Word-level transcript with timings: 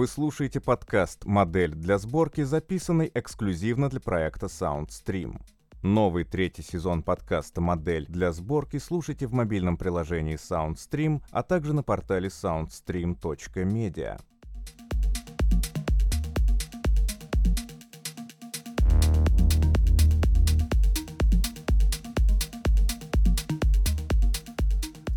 Вы 0.00 0.08
слушаете 0.08 0.60
подкаст 0.60 1.26
«Модель 1.26 1.74
для 1.74 1.98
сборки», 1.98 2.42
записанный 2.42 3.10
эксклюзивно 3.12 3.90
для 3.90 4.00
проекта 4.00 4.46
SoundStream. 4.46 5.38
Новый 5.82 6.24
третий 6.24 6.62
сезон 6.62 7.02
подкаста 7.02 7.60
«Модель 7.60 8.06
для 8.08 8.32
сборки» 8.32 8.78
слушайте 8.78 9.26
в 9.26 9.34
мобильном 9.34 9.76
приложении 9.76 10.36
SoundStream, 10.36 11.20
а 11.30 11.42
также 11.42 11.74
на 11.74 11.82
портале 11.82 12.28
soundstream.media. 12.28 14.18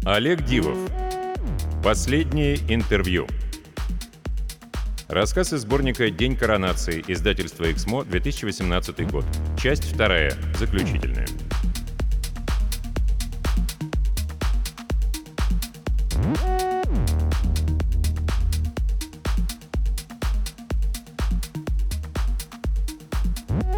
Олег 0.03 0.44
Дивов. 0.44 0.77
Последнее 1.81 2.58
интервью. 2.67 3.27
Рассказ 5.13 5.53
из 5.53 5.62
сборника 5.62 6.09
«День 6.09 6.35
коронации», 6.35 7.05
издательство 7.08 7.72
«Эксмо», 7.72 8.03
2018 8.03 9.12
год. 9.12 9.23
Часть 9.62 9.83
вторая, 9.83 10.33
заключительная. 10.58 11.28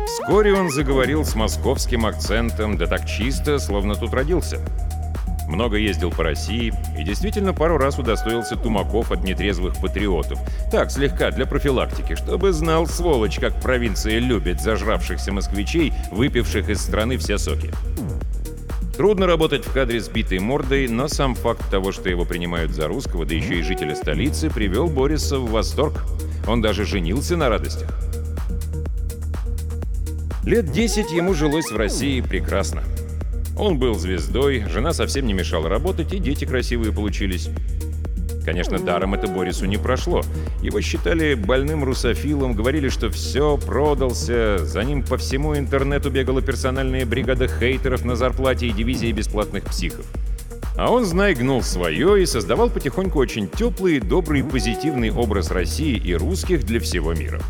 Вскоре 0.06 0.54
он 0.54 0.70
заговорил 0.70 1.26
с 1.26 1.36
московским 1.36 2.06
акцентом, 2.06 2.78
да 2.78 2.88
так 2.88 3.06
чисто, 3.06 3.60
словно 3.60 3.96
тут 3.96 4.14
родился— 4.14 4.66
много 5.56 5.78
ездил 5.78 6.12
по 6.12 6.24
России 6.24 6.74
и 6.98 7.04
действительно 7.04 7.54
пару 7.54 7.78
раз 7.78 7.98
удостоился 7.98 8.56
тумаков 8.56 9.12
от 9.12 9.24
нетрезвых 9.24 9.78
патриотов. 9.78 10.38
Так, 10.70 10.92
слегка, 10.92 11.32
для 11.32 11.46
профилактики, 11.46 12.16
чтобы 12.16 12.52
знал, 12.52 12.86
сволочь, 12.86 13.40
как 13.40 13.60
провинция 13.62 14.20
любит 14.20 14.62
зажравшихся 14.62 15.32
москвичей, 15.32 15.94
выпивших 16.12 16.70
из 16.70 16.82
страны 16.82 17.18
все 17.18 17.38
соки. 17.38 17.72
Трудно 18.98 19.28
работать 19.28 19.66
в 19.66 19.74
кадре 19.74 20.00
с 20.00 20.08
битой 20.08 20.40
мордой, 20.40 20.88
но 20.88 21.08
сам 21.08 21.36
факт 21.36 21.70
того, 21.70 21.92
что 21.92 22.10
его 22.10 22.24
принимают 22.24 22.72
за 22.72 22.88
русского, 22.88 23.26
да 23.26 23.34
еще 23.34 23.60
и 23.60 23.64
жителя 23.64 23.96
столицы, 23.96 24.50
привел 24.50 24.88
Бориса 24.88 25.38
в 25.40 25.52
восторг. 25.52 26.04
Он 26.48 26.62
даже 26.62 26.86
женился 26.86 27.36
на 27.36 27.50
радостях. 27.50 27.90
Лет 30.46 30.72
10 30.72 31.12
ему 31.12 31.34
жилось 31.34 31.72
в 31.72 31.76
России 31.76 32.22
прекрасно. 32.22 32.84
Он 33.58 33.80
был 33.80 33.96
звездой, 33.96 34.66
жена 34.70 34.92
совсем 34.94 35.26
не 35.28 35.34
мешала 35.34 35.70
работать, 35.70 36.14
и 36.14 36.20
дети 36.20 36.46
красивые 36.46 36.92
получились. 36.92 37.50
Конечно, 38.46 38.78
даром 38.78 39.16
это 39.16 39.28
Борису 39.28 39.66
не 39.66 39.78
прошло. 39.78 40.22
Его 40.62 40.80
считали 40.80 41.34
больным 41.34 41.84
русофилом, 41.84 42.54
говорили, 42.54 42.90
что 42.90 43.10
все, 43.10 43.58
продался. 43.58 44.60
За 44.60 44.84
ним 44.84 45.04
по 45.04 45.18
всему 45.18 45.58
интернету 45.58 46.12
бегала 46.12 46.44
персональная 46.44 47.06
бригада 47.08 47.48
хейтеров 47.48 48.06
на 48.06 48.16
зарплате 48.16 48.68
и 48.68 48.72
дивизии 48.72 49.12
бесплатных 49.12 49.64
психов. 49.66 50.06
А 50.78 50.92
он, 50.92 51.06
знай, 51.06 51.34
гнул 51.34 51.64
свое 51.64 52.22
и 52.22 52.26
создавал 52.26 52.70
потихоньку 52.70 53.18
очень 53.18 53.48
теплый, 53.48 54.00
добрый, 54.00 54.44
позитивный 54.44 55.10
образ 55.10 55.50
России 55.50 55.96
и 55.96 56.14
русских 56.14 56.66
для 56.66 56.80
всего 56.80 57.14
мира. 57.14 57.42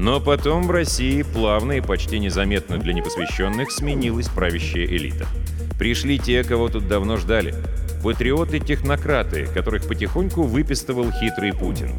Но 0.00 0.18
потом 0.18 0.66
в 0.66 0.70
России 0.70 1.20
плавно 1.20 1.72
и 1.72 1.82
почти 1.82 2.18
незаметно 2.18 2.78
для 2.78 2.94
непосвященных 2.94 3.70
сменилась 3.70 4.28
правящая 4.28 4.86
элита. 4.86 5.26
Пришли 5.78 6.18
те, 6.18 6.42
кого 6.42 6.70
тут 6.70 6.88
давно 6.88 7.18
ждали. 7.18 7.54
Патриоты-технократы, 8.02 9.44
которых 9.52 9.86
потихоньку 9.86 10.44
выпистывал 10.44 11.12
хитрый 11.12 11.52
Путин. 11.52 11.90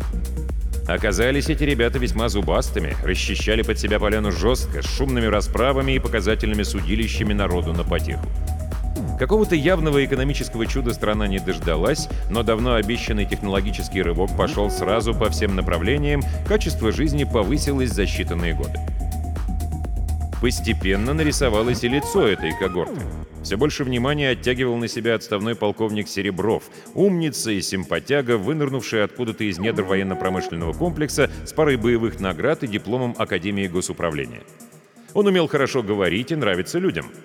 Оказались 0.87 1.49
эти 1.49 1.63
ребята 1.63 1.99
весьма 1.99 2.27
зубастыми, 2.27 2.95
расчищали 3.03 3.61
под 3.61 3.77
себя 3.77 3.99
поляну 3.99 4.31
жестко, 4.31 4.81
с 4.81 4.85
шумными 4.85 5.27
расправами 5.27 5.91
и 5.91 5.99
показательными 5.99 6.63
судилищами 6.63 7.33
народу 7.33 7.71
на 7.71 7.83
потеху. 7.83 8.25
Какого-то 9.21 9.53
явного 9.53 10.03
экономического 10.03 10.65
чуда 10.65 10.93
страна 10.93 11.27
не 11.27 11.37
дождалась, 11.37 12.09
но 12.31 12.41
давно 12.41 12.73
обещанный 12.73 13.27
технологический 13.27 14.01
рывок 14.01 14.35
пошел 14.35 14.71
сразу 14.71 15.13
по 15.13 15.29
всем 15.29 15.55
направлениям, 15.55 16.23
качество 16.47 16.91
жизни 16.91 17.23
повысилось 17.23 17.91
за 17.91 18.05
считанные 18.05 18.57
годы. 18.57 18.79
Постепенно 20.41 21.13
нарисовалось 21.13 21.83
и 21.83 21.87
лицо 21.87 22.27
этой 22.27 22.51
когорты. 22.57 22.99
Все 23.43 23.57
больше 23.57 23.83
внимания 23.83 24.31
оттягивал 24.31 24.77
на 24.77 24.87
себя 24.87 25.13
отставной 25.13 25.53
полковник 25.53 26.07
Серебров, 26.07 26.63
умница 26.95 27.51
и 27.51 27.61
симпатяга, 27.61 28.39
вынырнувший 28.39 29.03
откуда-то 29.03 29.43
из 29.43 29.59
недр 29.59 29.83
военно-промышленного 29.83 30.73
комплекса 30.73 31.29
с 31.45 31.53
парой 31.53 31.77
боевых 31.77 32.19
наград 32.19 32.63
и 32.63 32.67
дипломом 32.67 33.13
Академии 33.19 33.67
госуправления. 33.67 34.41
Он 35.13 35.27
умел 35.27 35.47
хорошо 35.47 35.83
говорить 35.83 36.31
и 36.31 36.35
нравиться 36.35 36.79
людям— 36.79 37.05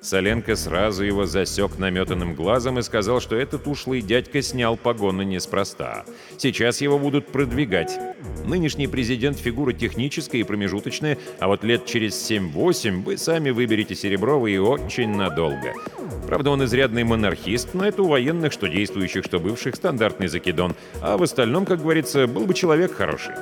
Соленко 0.00 0.54
сразу 0.56 1.04
его 1.04 1.26
засек 1.26 1.78
наметанным 1.78 2.34
глазом 2.34 2.78
и 2.78 2.82
сказал, 2.82 3.20
что 3.20 3.36
этот 3.36 3.66
ушлый 3.66 4.02
дядька 4.02 4.40
снял 4.42 4.76
погоны 4.76 5.24
неспроста. 5.24 6.04
Сейчас 6.36 6.80
его 6.80 6.98
будут 6.98 7.26
продвигать. 7.28 7.98
Нынешний 8.44 8.86
президент— 8.86 9.38
фигура 9.38 9.72
техническая 9.72 10.40
и 10.40 10.44
промежуточная, 10.44 11.18
а 11.40 11.48
вот 11.48 11.64
лет 11.64 11.86
через 11.86 12.14
7-8 12.30 13.02
вы 13.02 13.16
сами 13.16 13.50
выберете 13.50 13.94
Сереброва 13.94 14.46
и 14.46 14.58
очень 14.58 15.16
надолго. 15.16 15.74
Правда, 16.26 16.50
он 16.50 16.64
изрядный 16.64 17.04
монархист, 17.04 17.74
но 17.74 17.86
это 17.86 18.02
у 18.02 18.08
военных, 18.08 18.52
что 18.52 18.68
действующих, 18.68 19.24
что 19.24 19.38
бывших, 19.38 19.76
стандартный 19.76 20.28
закидон. 20.28 20.74
А 21.00 21.16
в 21.16 21.22
остальном, 21.22 21.64
как 21.64 21.80
говорится, 21.80 22.26
был 22.26 22.46
бы 22.46 22.54
человек 22.54 22.92
хороший. 22.92 23.34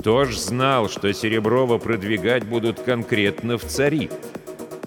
Кто 0.00 0.24
ж 0.24 0.38
знал, 0.38 0.88
что 0.88 1.12
Сереброва 1.12 1.76
продвигать 1.76 2.44
будут 2.44 2.80
конкретно 2.80 3.58
в 3.58 3.64
цари? 3.64 4.08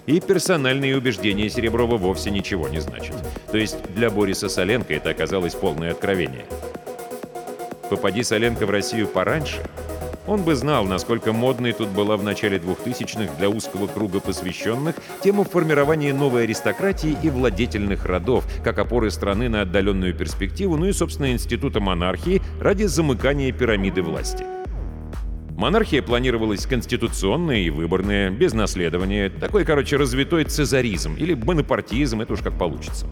И 0.06 0.20
персональные 0.20 0.96
убеждения 0.96 1.48
Сереброва 1.48 1.96
вовсе 1.96 2.30
ничего 2.30 2.68
не 2.68 2.80
значат. 2.80 3.16
То 3.50 3.56
есть 3.56 3.76
для 3.94 4.10
Бориса 4.10 4.48
Соленко 4.48 4.92
это 4.92 5.10
оказалось 5.10 5.54
полное 5.54 5.92
откровение. 5.92 6.44
Попади 7.88 8.22
Соленко 8.22 8.66
в 8.66 8.70
Россию 8.70 9.06
пораньше, 9.06 9.62
он 10.26 10.42
бы 10.42 10.54
знал, 10.54 10.84
насколько 10.84 11.32
модной 11.32 11.72
тут 11.72 11.88
была 11.88 12.16
в 12.16 12.22
начале 12.22 12.56
2000-х 12.58 13.34
для 13.38 13.50
узкого 13.50 13.86
круга 13.86 14.20
посвященных 14.20 14.96
тема 15.22 15.44
формирования 15.44 16.14
новой 16.14 16.44
аристократии 16.44 17.16
и 17.22 17.28
владетельных 17.28 18.06
родов, 18.06 18.46
как 18.62 18.78
опоры 18.78 19.10
страны 19.10 19.50
на 19.50 19.62
отдаленную 19.62 20.14
перспективу, 20.14 20.76
ну 20.78 20.86
и, 20.86 20.92
собственно, 20.92 21.30
института 21.30 21.80
монархии 21.80 22.40
ради 22.60 22.84
замыкания 22.84 23.52
пирамиды 23.52 24.02
власти. 24.02 24.44
Монархия 25.56 26.02
планировалась 26.02 26.66
конституционная 26.66 27.58
и 27.58 27.70
выборная, 27.70 28.30
без 28.30 28.54
наследования. 28.54 29.30
Такой, 29.30 29.64
короче, 29.64 29.96
развитой 29.96 30.44
цезаризм 30.44 31.14
или 31.14 31.34
бонапартизм, 31.34 32.20
это 32.20 32.32
уж 32.32 32.40
как 32.40 32.58
получится. 32.58 33.06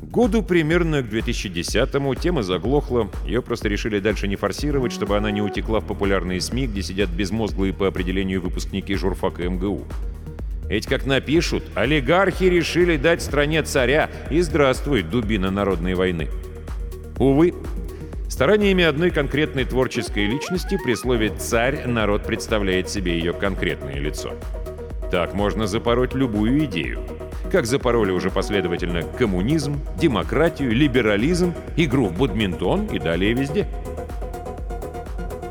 Году 0.00 0.42
примерно 0.42 1.02
к 1.02 1.06
2010-му 1.06 2.14
тема 2.14 2.42
заглохла, 2.42 3.10
ее 3.26 3.42
просто 3.42 3.68
решили 3.68 4.00
дальше 4.00 4.26
не 4.26 4.36
форсировать, 4.36 4.92
чтобы 4.92 5.18
она 5.18 5.30
не 5.30 5.42
утекла 5.42 5.80
в 5.80 5.86
популярные 5.86 6.40
СМИ, 6.40 6.68
где 6.68 6.82
сидят 6.82 7.10
безмозглые 7.10 7.74
по 7.74 7.86
определению 7.86 8.40
выпускники 8.40 8.94
журфака 8.94 9.46
МГУ. 9.46 9.84
Ведь 10.70 10.86
как 10.86 11.04
напишут, 11.04 11.64
олигархи 11.74 12.44
решили 12.44 12.96
дать 12.96 13.20
стране 13.20 13.62
царя, 13.62 14.08
и 14.30 14.40
здравствуй, 14.40 15.02
дубина 15.02 15.50
народной 15.50 15.94
войны. 15.94 16.28
Увы, 17.18 17.52
Стараниями 18.28 18.84
одной 18.84 19.10
конкретной 19.10 19.64
творческой 19.64 20.26
личности 20.26 20.78
при 20.82 20.94
слове 20.94 21.30
«царь» 21.30 21.86
народ 21.86 22.24
представляет 22.24 22.90
себе 22.90 23.16
ее 23.16 23.32
конкретное 23.32 23.98
лицо. 23.98 24.32
Так 25.10 25.34
можно 25.34 25.66
запороть 25.66 26.14
любую 26.14 26.64
идею. 26.64 27.00
Как 27.52 27.66
запороли 27.66 28.10
уже 28.10 28.30
последовательно 28.30 29.02
коммунизм, 29.04 29.80
демократию, 29.96 30.72
либерализм, 30.72 31.54
игру 31.76 32.06
в 32.06 32.18
бадминтон 32.18 32.86
и 32.86 32.98
далее 32.98 33.32
везде. 33.32 33.68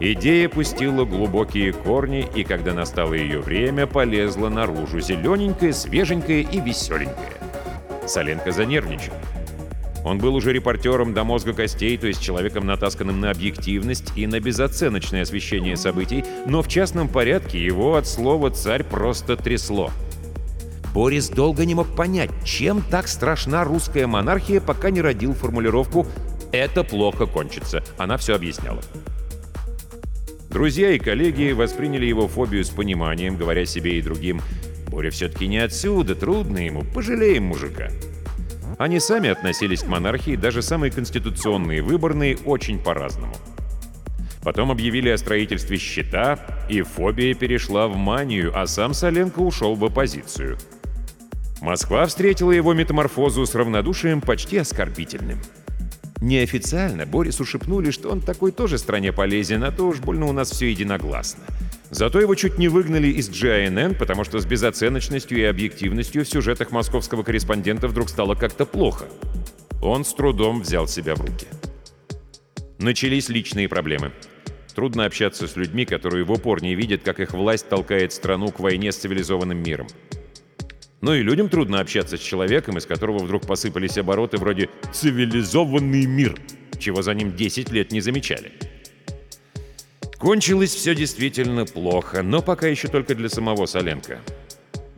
Идея 0.01 0.49
пустила 0.49 1.05
глубокие 1.05 1.71
корни, 1.71 2.27
и 2.35 2.43
когда 2.43 2.73
настало 2.73 3.13
ее 3.13 3.39
время, 3.39 3.87
полезла 3.87 4.49
наружу 4.49 4.99
зелененькая, 4.99 5.71
свеженькая 5.71 6.41
и 6.41 6.59
веселенькая. 6.59 7.37
Соленко 8.05 8.51
занервничал. 8.51 9.13
Он 10.05 10.19
был 10.19 10.35
уже 10.35 10.53
репортером 10.53 11.15
до 11.15 11.23
мозга 11.23 11.51
костей, 11.53 11.97
то 11.97 12.05
есть 12.05 12.21
человеком, 12.21 12.67
натасканным 12.67 13.19
на 13.19 13.31
объективность 13.31 14.13
и 14.15 14.27
на 14.27 14.39
безоценочное 14.39 15.23
освещение 15.23 15.75
событий, 15.75 16.23
но 16.45 16.61
в 16.61 16.67
частном 16.67 17.09
порядке 17.09 17.61
его 17.61 17.95
от 17.95 18.07
слова 18.07 18.51
«царь» 18.51 18.83
просто 18.83 19.35
трясло. 19.35 19.89
Борис 20.93 21.29
долго 21.29 21.65
не 21.65 21.73
мог 21.73 21.87
понять, 21.95 22.29
чем 22.45 22.83
так 22.83 23.07
страшна 23.07 23.63
русская 23.63 24.05
монархия, 24.05 24.61
пока 24.61 24.91
не 24.91 25.01
родил 25.01 25.33
формулировку 25.33 26.05
«это 26.51 26.83
плохо 26.83 27.25
кончится». 27.25 27.83
Она 27.97 28.17
все 28.17 28.35
объясняла. 28.35 28.81
Друзья 30.51 30.91
и 30.91 30.99
коллеги 30.99 31.51
восприняли 31.51 32.05
его 32.05 32.27
фобию 32.27 32.63
с 32.63 32.69
пониманием, 32.69 33.37
говоря 33.37 33.65
себе 33.65 33.97
и 33.97 34.03
другим 34.03 34.39
«Боря 34.87 35.09
все-таки 35.09 35.47
не 35.47 35.57
отсюда, 35.57 36.13
трудно 36.13 36.59
ему, 36.59 36.83
пожалеем 36.83 37.45
мужика». 37.45 37.89
Они 38.77 38.99
сами 38.99 39.29
относились 39.29 39.83
к 39.83 39.87
монархии, 39.87 40.35
даже 40.35 40.61
самые 40.61 40.91
конституционные 40.91 41.81
выборные, 41.81 42.37
очень 42.45 42.77
по-разному. 42.79 43.35
Потом 44.43 44.69
объявили 44.69 45.09
о 45.09 45.17
строительстве 45.17 45.77
щита, 45.77 46.39
и 46.69 46.81
фобия 46.81 47.33
перешла 47.33 47.87
в 47.87 47.95
манию, 47.95 48.51
а 48.55 48.67
сам 48.67 48.93
Соленко 48.93 49.39
ушел 49.39 49.75
в 49.75 49.83
оппозицию. 49.83 50.57
Москва 51.61 52.05
встретила 52.05 52.51
его 52.51 52.73
метаморфозу 52.73 53.45
с 53.45 53.55
равнодушием 53.55 54.21
почти 54.21 54.57
оскорбительным. 54.57 55.39
Неофициально 56.21 57.05
Борису 57.05 57.45
шепнули, 57.45 57.91
что 57.91 58.09
он 58.09 58.21
такой 58.21 58.51
тоже 58.51 58.77
стране 58.77 59.11
полезен, 59.11 59.63
а 59.63 59.71
то 59.71 59.87
уж 59.87 59.99
больно 59.99 60.27
у 60.27 60.31
нас 60.31 60.51
все 60.51 60.69
единогласно. 60.69 61.43
Зато 61.91 62.19
его 62.19 62.35
чуть 62.35 62.57
не 62.57 62.67
выгнали 62.67 63.07
из 63.07 63.29
GINN, 63.29 63.95
потому 63.95 64.23
что 64.23 64.39
с 64.39 64.45
безоценочностью 64.45 65.37
и 65.37 65.43
объективностью 65.43 66.25
в 66.25 66.29
сюжетах 66.29 66.71
московского 66.71 67.23
корреспондента 67.23 67.87
вдруг 67.87 68.09
стало 68.09 68.35
как-то 68.35 68.65
плохо. 68.65 69.05
Он 69.81 70.03
с 70.03 70.13
трудом 70.13 70.61
взял 70.61 70.87
себя 70.87 71.15
в 71.15 71.21
руки. 71.21 71.47
Начались 72.79 73.29
личные 73.29 73.69
проблемы. 73.69 74.11
Трудно 74.73 75.05
общаться 75.05 75.47
с 75.47 75.55
людьми, 75.55 75.85
которые 75.85 76.25
в 76.25 76.31
упор 76.31 76.61
не 76.61 76.75
видят, 76.75 77.01
как 77.03 77.19
их 77.21 77.31
власть 77.31 77.69
толкает 77.69 78.11
страну 78.11 78.51
к 78.51 78.59
войне 78.59 78.91
с 78.91 78.97
цивилизованным 78.97 79.63
миром. 79.63 79.87
Ну 80.99 81.13
и 81.13 81.21
людям 81.21 81.49
трудно 81.49 81.79
общаться 81.79 82.17
с 82.17 82.19
человеком, 82.19 82.77
из 82.77 82.85
которого 82.85 83.19
вдруг 83.19 83.45
посыпались 83.45 83.97
обороты 83.97 84.37
вроде 84.37 84.69
«цивилизованный 84.91 86.07
мир», 86.07 86.35
чего 86.79 87.01
за 87.01 87.13
ним 87.13 87.35
10 87.35 87.71
лет 87.71 87.91
не 87.91 88.01
замечали. 88.01 88.51
Кончилось 90.25 90.73
все 90.73 90.95
действительно 90.95 91.65
плохо, 91.65 92.23
но 92.23 92.41
пока 92.41 92.65
еще 92.65 92.87
только 92.87 93.13
для 93.13 93.29
самого 93.29 93.67
Соленко. 93.67 94.21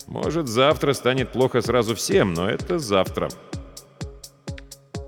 Может, 0.07 0.47
завтра 0.47 0.93
станет 0.93 1.33
плохо 1.33 1.59
сразу 1.59 1.95
всем, 1.95 2.33
но 2.33 2.49
это 2.49 2.79
завтра. 2.79 3.27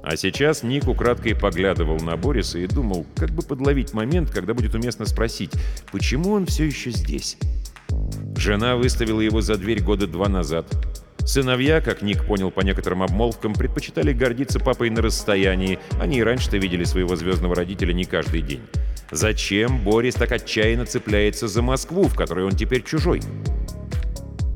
А 0.03 0.17
сейчас 0.17 0.61
Ник 0.61 0.89
украдкой 0.89 1.35
поглядывал 1.35 2.01
на 2.01 2.17
Бориса 2.17 2.59
и 2.59 2.67
думал, 2.67 3.05
как 3.15 3.29
бы 3.29 3.43
подловить 3.43 3.93
момент, 3.93 4.29
когда 4.29 4.53
будет 4.53 4.75
уместно 4.75 5.05
спросить, 5.05 5.53
почему 5.89 6.33
он 6.33 6.47
все 6.47 6.65
еще 6.65 6.91
здесь. 6.91 7.37
Жена 8.35 8.75
выставила 8.75 9.21
его 9.21 9.39
за 9.39 9.55
дверь 9.55 9.81
года 9.81 10.05
два 10.05 10.27
назад. 10.27 10.67
Сыновья, 11.19 11.79
как 11.79 12.01
Ник 12.01 12.25
понял 12.25 12.51
по 12.51 12.59
некоторым 12.59 13.03
обмолвкам, 13.03 13.53
предпочитали 13.53 14.11
гордиться 14.11 14.59
папой 14.59 14.89
на 14.89 15.01
расстоянии. 15.01 15.79
Они 15.97 16.17
и 16.17 16.23
раньше-то 16.23 16.57
видели 16.57 16.83
своего 16.83 17.15
звездного 17.15 17.55
родителя 17.55 17.93
не 17.93 18.03
каждый 18.03 18.41
день. 18.41 18.63
Зачем 19.11 19.83
Борис 19.83 20.13
так 20.15 20.31
отчаянно 20.31 20.85
цепляется 20.85 21.47
за 21.47 21.61
Москву, 21.61 22.03
в 22.03 22.15
которой 22.15 22.45
он 22.45 22.55
теперь 22.55 22.83
чужой? 22.83 23.21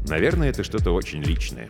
Наверное, 0.07 0.49
это 0.49 0.63
что-то 0.63 0.91
очень 0.91 1.23
личное. 1.23 1.69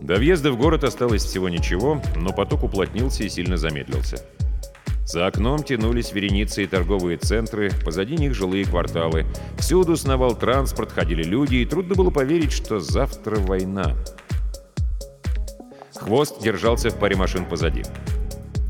До 0.00 0.16
въезда 0.16 0.52
в 0.52 0.56
город 0.56 0.84
осталось 0.84 1.24
всего 1.24 1.48
ничего, 1.48 2.00
но 2.14 2.32
поток 2.32 2.62
уплотнился 2.62 3.24
и 3.24 3.28
сильно 3.28 3.56
замедлился. 3.56 4.24
За 5.04 5.26
окном 5.26 5.64
тянулись 5.64 6.12
вереницы 6.12 6.62
и 6.62 6.66
торговые 6.66 7.16
центры, 7.16 7.70
позади 7.84 8.16
них 8.16 8.34
жилые 8.34 8.64
кварталы. 8.64 9.26
Всюду 9.58 9.96
сновал 9.96 10.36
транспорт, 10.36 10.92
ходили 10.92 11.24
люди, 11.24 11.56
и 11.56 11.64
трудно 11.64 11.94
было 11.94 12.10
поверить, 12.10 12.52
что 12.52 12.78
завтра 12.78 13.36
война. 13.36 13.96
Хвост 15.94 16.40
держался 16.40 16.90
в 16.90 16.98
паре 16.98 17.16
машин 17.16 17.44
позади. 17.44 17.82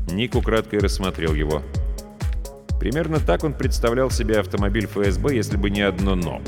Ник 0.07 0.35
украдкой 0.35 0.79
рассмотрел 0.79 1.33
его. 1.33 1.61
Примерно 2.79 3.19
так 3.19 3.43
он 3.43 3.53
представлял 3.53 4.09
себе 4.09 4.39
автомобиль 4.39 4.87
ФСБ, 4.87 5.35
если 5.35 5.57
бы 5.57 5.69
не 5.69 5.81
одно 5.81 6.15
«но». 6.15 6.41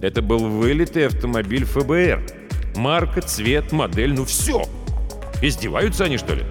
Это 0.00 0.20
был 0.20 0.48
вылитый 0.48 1.06
автомобиль 1.06 1.64
ФБР. 1.64 2.26
Марка, 2.74 3.20
цвет, 3.20 3.70
модель, 3.70 4.12
ну 4.14 4.24
все. 4.24 4.64
Издеваются 5.40 6.04
они, 6.04 6.16
что 6.16 6.34
ли? 6.34 6.44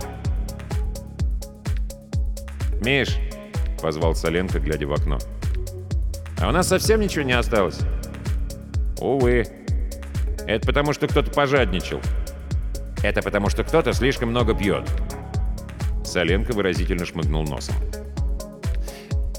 «Миш!»— 2.82 3.18
позвал 3.82 4.16
Соленко, 4.16 4.60
глядя 4.60 4.88
в 4.88 4.94
окно. 4.94 5.20
«А 6.40 6.50
у 6.50 6.52
нас 6.52 6.68
совсем 6.68 7.02
ничего 7.02 7.24
не 7.24 7.34
осталось?» 7.34 7.80
«Увы. 9.00 9.46
Это 10.48 10.66
потому, 10.66 10.94
что 10.94 11.08
кто-то 11.08 11.30
пожадничал. 11.32 12.00
Это 13.04 13.22
потому, 13.22 13.50
что 13.50 13.64
кто-то 13.64 13.94
слишком 13.94 14.30
много 14.30 14.56
пьет». 14.56 14.90
Соленко 16.12 16.52
выразительно 16.52 17.06
шмыгнул 17.06 17.44
носом. 17.44 17.74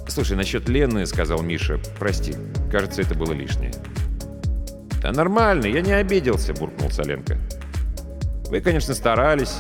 «Слушай, 0.09 0.39
насчет 0.39 0.71
Лены,— 0.71 1.05
сказал 1.07 1.43
Миша,— 1.43 1.79
прости, 1.99 2.35
кажется, 2.71 3.03
это 3.03 3.15
было 3.15 3.33
лишнее». 3.33 3.73
«Да 5.03 5.13
нормально, 5.13 5.67
я 5.67 5.83
не 5.83 5.93
обиделся»,— 5.93 6.55
буркнул 6.59 6.91
Соленко. 6.91 7.37
«Вы, 8.49 8.63
конечно, 8.63 8.95
старались. 8.95 9.59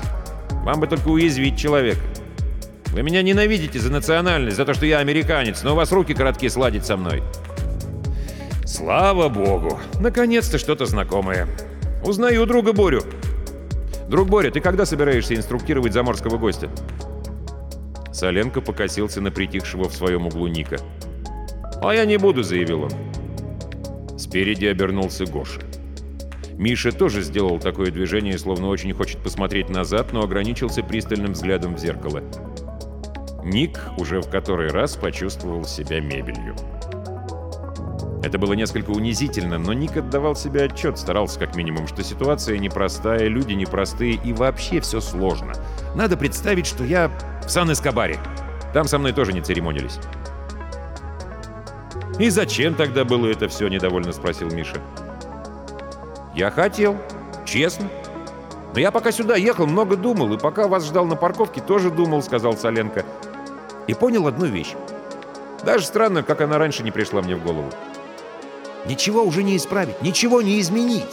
Вам 0.65 0.81
бы 0.81 0.87
только 0.87 1.09
уязвить 1.09 1.59
человека. 1.59 2.01
Вы 2.87 3.03
меня 3.03 3.21
ненавидите 3.23 3.79
за 3.79 3.93
национальность, 3.93 4.57
за 4.57 4.65
то, 4.65 4.73
что 4.73 4.87
я 4.87 4.99
американец, 4.99 5.63
но 5.63 5.73
у 5.73 5.77
вас 5.77 5.93
руки 5.93 6.15
короткие 6.15 6.49
сладить 6.49 6.87
со 6.87 6.97
мной». 6.97 7.23
«Слава 8.65 9.29
богу! 9.29 9.79
Наконец-то 10.01 10.57
что-то 10.59 10.87
знакомое. 10.87 11.47
Узнаю 12.05 12.47
друга 12.47 12.73
Борю». 12.73 13.03
«Друг 14.09 14.29
Боря, 14.29 14.51
ты 14.51 14.61
когда 14.61 14.85
собираешься 14.85 15.35
инструктировать 15.35 15.93
заморского 15.93 16.39
гостя?» 16.39 16.71
Соленко 18.13 18.61
покосился 18.61 19.21
на 19.21 19.31
притихшего 19.31 19.89
в 19.89 19.95
своем 19.95 20.27
углу 20.27 20.47
Ника. 20.47 20.77
«А 21.83 21.95
я 21.95 22.05
не 22.05 22.19
буду»,— 22.19 22.43
заявил 22.45 22.85
он. 22.85 22.91
Спереди 24.19 24.67
обернулся 24.67 25.27
Гоша. 25.27 25.61
Миша 26.57 26.93
тоже 26.93 27.23
сделал 27.23 27.59
такое 27.59 27.91
движение, 27.91 28.39
словно 28.39 28.69
очень 28.69 28.93
хочет 28.93 29.19
посмотреть 29.19 29.69
назад, 29.69 30.13
но 30.13 30.23
ограничился 30.23 30.83
пристальным 30.83 31.33
взглядом 31.33 31.75
в 31.75 31.79
зеркало. 31.79 32.23
Ник 33.43 33.81
уже 33.99 34.21
в 34.21 34.31
который 34.31 34.69
раз 34.69 34.95
почувствовал 34.95 35.65
себя 35.65 36.01
мебелью. 36.01 36.55
Это 38.23 38.39
было 38.39 38.53
несколько 38.53 38.91
унизительно, 38.91 39.59
но 39.59 39.73
Ник 39.73 39.97
отдавал 39.97 40.37
себе 40.37 40.65
отчет, 40.65 40.97
старался 40.97 41.41
как 41.41 41.57
минимум, 41.57 41.89
что 41.89 42.05
ситуация 42.05 42.57
непростая, 42.59 43.27
люди 43.27 43.53
непростые 43.53 44.13
и 44.15 44.33
вообще 44.33 44.81
все 44.81 45.01
сложно. 45.01 45.55
Надо 45.97 46.17
представить, 46.17 46.67
что 46.67 46.85
я 46.85 47.11
в 47.45 47.51
Сан-Эскобаре. 47.51 48.19
Там 48.73 48.87
со 48.87 48.99
мной 48.99 49.13
тоже 49.13 49.33
не 49.33 49.41
церемонились. 49.41 49.99
«И 52.19 52.31
зачем 52.31 52.75
тогда 52.75 53.05
было 53.05 53.27
это 53.27 53.49
все?»— 53.49 53.67
недовольно 53.69 54.13
спросил 54.13 54.49
Миша. 54.51 54.81
«Я 56.35 56.51
хотел. 56.51 56.97
Честно. 57.45 57.89
Но 58.73 58.81
я 58.81 58.93
пока 58.93 59.11
сюда 59.11 59.35
ехал, 59.35 59.67
много 59.67 59.97
думал, 59.97 60.33
и 60.33 60.39
пока 60.39 60.69
вас 60.69 60.87
ждал 60.87 61.07
на 61.07 61.17
парковке, 61.17 61.61
тоже 61.61 61.91
думал»,— 61.91 62.23
сказал 62.23 62.57
Соленко. 62.57 63.05
И 63.89 63.95
понял 63.95 64.29
одну 64.29 64.47
вещь. 64.47 64.75
Даже 65.65 65.85
странно, 65.87 66.23
как 66.23 66.41
она 66.41 66.59
раньше 66.59 66.83
не 66.83 66.91
пришла 66.91 67.21
мне 67.23 67.35
в 67.35 67.43
голову. 67.43 67.71
Ничего 68.87 69.23
уже 69.23 69.43
не 69.43 69.57
исправить, 69.57 70.01
ничего 70.03 70.43
не 70.43 70.61
изменить. 70.61 71.05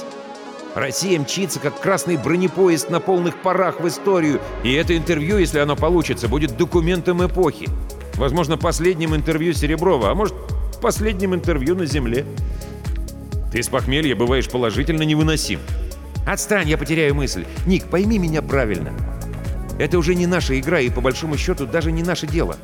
Россия 0.75 1.19
мчится, 1.19 1.59
как 1.59 1.79
красный 1.79 2.17
бронепоезд 2.17 2.89
на 2.89 2.99
полных 2.99 3.41
парах 3.41 3.79
в 3.79 3.87
историю, 3.87 4.39
и 4.63 4.73
это 4.73 4.95
интервью, 4.95 5.37
если 5.37 5.59
оно 5.59 5.75
получится, 5.75 6.27
будет 6.27 6.57
документом 6.57 7.25
эпохи. 7.25 7.67
Возможно, 8.15 8.57
последним 8.57 9.15
интервью 9.15 9.53
Сереброва, 9.53 10.11
а 10.11 10.15
может, 10.15 10.35
последним 10.81 11.35
интервью 11.35 11.75
на 11.75 11.85
Земле. 11.85 12.25
Ты 13.51 13.63
с 13.63 13.67
похмелья 13.67 14.15
бываешь 14.15 14.49
положительно 14.49 15.03
невыносим. 15.03 15.59
Отстань, 16.25 16.69
я 16.69 16.77
потеряю 16.77 17.15
мысль. 17.15 17.45
Ник, 17.65 17.85
пойми 17.85 18.19
меня 18.19 18.41
правильно. 18.41 18.93
Это 19.79 19.97
уже 19.97 20.13
не 20.13 20.27
наша 20.27 20.59
игра 20.59 20.79
и, 20.79 20.89
по 20.89 21.01
большому 21.01 21.37
счету, 21.37 21.65
даже 21.65 21.91
не 21.91 22.03
наше 22.03 22.27
дело. 22.27 22.57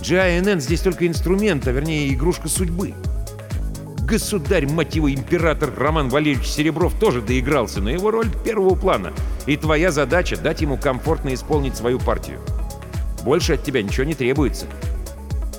GINN 0.00 0.60
здесь 0.60 0.80
только 0.80 1.06
инструмент, 1.06 1.66
а 1.66 1.72
вернее 1.72 2.08
игрушка 2.14 2.48
судьбы. 2.48 2.94
Государь, 4.10 4.66
мать 4.66 4.96
его, 4.96 5.08
император 5.08 5.72
Роман 5.76 6.08
Валерьевич 6.08 6.48
Серебров 6.48 6.98
тоже 6.98 7.20
доигрался, 7.22 7.80
но 7.80 7.90
его 7.90 8.10
роль 8.10 8.26
первого 8.44 8.74
плана. 8.74 9.12
И 9.46 9.56
твоя 9.56 9.92
задача— 9.92 10.36
дать 10.42 10.62
ему 10.62 10.76
комфортно 10.76 11.32
исполнить 11.32 11.76
свою 11.76 12.00
партию. 12.00 12.40
Больше 13.22 13.54
от 13.54 13.62
тебя 13.62 13.84
ничего 13.84 14.02
не 14.02 14.14
требуется. 14.14 14.66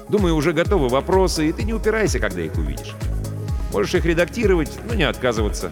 Думаю, 0.09 0.35
уже 0.35 0.51
готовы 0.51 0.89
вопросы, 0.89 1.47
и 1.47 1.53
ты 1.53 1.63
не 1.63 1.73
упирайся, 1.73 2.19
когда 2.19 2.41
их 2.41 2.53
увидишь. 2.55 2.93
Можешь 3.71 3.95
их 3.95 4.03
редактировать, 4.03 4.71
но 4.85 4.95
не 4.95 5.03
отказываться. 5.03 5.71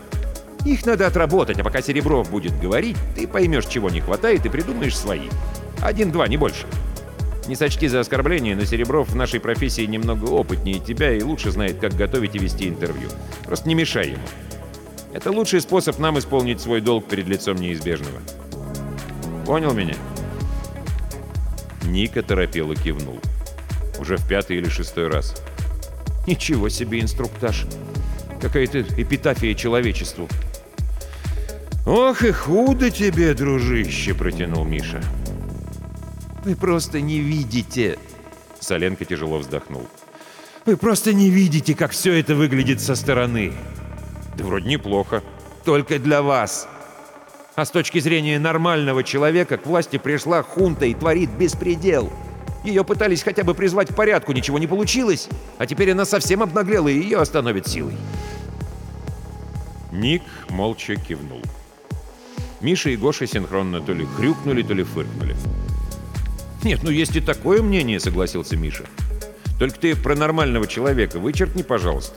Их 0.64 0.86
надо 0.86 1.06
отработать, 1.06 1.60
а 1.60 1.66
пока 1.66 1.82
Серебров 1.82 2.32
будет 2.32 2.58
говорить, 2.62 2.96
ты 3.14 3.28
поймешь, 3.28 3.66
чего 3.66 3.90
не 3.90 4.00
хватает, 4.00 4.46
и 4.46 4.50
придумаешь 4.50 4.98
свои. 4.98 5.28
Один-два, 5.82 6.30
не 6.30 6.38
больше. 6.38 6.66
Не 7.50 7.56
сочти 7.56 7.88
за 7.88 8.02
оскорбление, 8.02 8.56
но 8.56 8.64
Серебров 8.64 9.10
в 9.10 9.16
нашей 9.16 9.40
профессии 9.40 9.82
немного 9.82 10.26
опытнее 10.26 10.78
тебя 10.78 11.12
и 11.12 11.24
лучше 11.24 11.50
знает, 11.50 11.80
как 11.80 11.96
готовить 11.96 12.36
и 12.36 12.38
вести 12.38 12.68
интервью. 12.68 13.10
Просто 13.44 13.68
не 13.68 13.74
мешай 13.74 14.10
ему. 14.10 14.22
Это 15.14 15.32
лучший 15.32 15.60
способ 15.60 15.98
нам 15.98 16.20
исполнить 16.20 16.62
свой 16.62 16.80
долг 16.80 17.08
перед 17.08 17.28
лицом 17.28 17.56
неизбежного. 17.56 18.20
Понял 19.48 19.74
меня? 19.74 19.96
Ника 21.86 22.22
торопело 22.22 22.76
кивнул. 22.76 23.20
Уже 23.98 24.18
в 24.18 24.28
пятый 24.28 24.58
или 24.58 24.70
шестой 24.70 25.08
раз. 25.08 25.36
Ничего 26.28 26.70
себе 26.70 27.00
инструктаж. 27.00 27.66
Какая-то 28.40 28.82
эпитафия 28.82 29.56
человечеству. 29.56 30.30
«Ох 31.88 32.22
и 32.22 32.32
худо 32.32 32.92
тебе, 32.92 33.34
дружище!»— 33.34 34.14
протянул 34.14 34.66
Миша. 34.66 35.02
«Вы 36.44 36.56
просто 36.56 37.02
не 37.02 37.20
видите!» 37.20 37.98
Соленко 38.60 39.06
тяжело 39.06 39.40
вздохнул. 39.40 39.88
«Вы 40.66 40.78
просто 40.78 41.14
не 41.14 41.30
видите, 41.30 41.76
как 41.76 41.92
все 41.92 42.14
это 42.20 42.36
выглядит 42.36 42.82
со 42.82 42.96
стороны!» 42.96 43.54
«Да 44.38 44.44
вроде 44.44 44.70
неплохо. 44.70 45.24
Только 45.66 46.00
для 46.00 46.22
вас!» 46.22 46.68
А 47.56 47.66
с 47.66 47.72
точки 47.72 48.00
зрения 48.00 48.40
нормального 48.40 49.04
человека 49.04 49.58
к 49.58 49.66
власти 49.66 49.98
пришла 49.98 50.44
хунта 50.44 50.86
и 50.86 50.94
творит 50.94 51.30
беспредел. 51.32 52.10
Ее 52.64 52.86
пытались 52.86 53.24
хотя 53.24 53.44
бы 53.44 53.54
призвать 53.54 53.90
к 53.90 53.96
порядку, 53.96 54.32
ничего 54.32 54.60
не 54.60 54.68
получилось. 54.68 55.28
А 55.58 55.66
теперь 55.66 55.92
она 55.92 56.06
совсем 56.06 56.42
обнаглела, 56.42 56.88
и 56.88 57.00
ее 57.00 57.20
остановит 57.20 57.68
силой. 57.68 57.96
Ник 59.92 60.24
молча 60.50 60.96
кивнул. 60.96 61.42
Миша 62.62 62.90
и 62.92 62.98
Гоша 62.98 63.28
синхронно 63.28 63.82
то 63.82 63.94
ли 63.94 64.06
хрюкнули, 64.06 64.62
то 64.62 64.74
ли 64.74 64.84
фыркнули. 64.84 65.36
«Нет, 66.64 66.82
ну 66.84 66.90
есть 66.90 67.16
и 67.16 67.22
такое 67.22 67.62
мнение»,— 67.62 68.00
согласился 68.02 68.58
Миша. 68.58 68.84
«Только 69.58 69.80
ты 69.80 69.96
про 69.96 70.16
нормального 70.16 70.68
человека 70.68 71.20
вычеркни, 71.20 71.62
пожалуйста. 71.62 72.16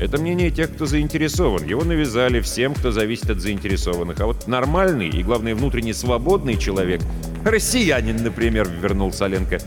Это 0.00 0.18
мнение 0.18 0.50
тех, 0.50 0.74
кто 0.74 0.84
заинтересован. 0.84 1.64
Его 1.64 1.82
навязали 1.84 2.40
всем, 2.40 2.74
кто 2.74 2.90
зависит 2.90 3.30
от 3.30 3.40
заинтересованных. 3.40 4.20
А 4.20 4.26
вот 4.26 4.46
нормальный 4.46 5.08
и, 5.08 5.22
главное, 5.22 5.54
внутренне 5.54 5.94
свободный 5.94 6.58
человек— 6.58 7.00
россиянин, 7.44 8.22
например, 8.22 8.68
вернул 8.68 9.12
Соленко. 9.12 9.58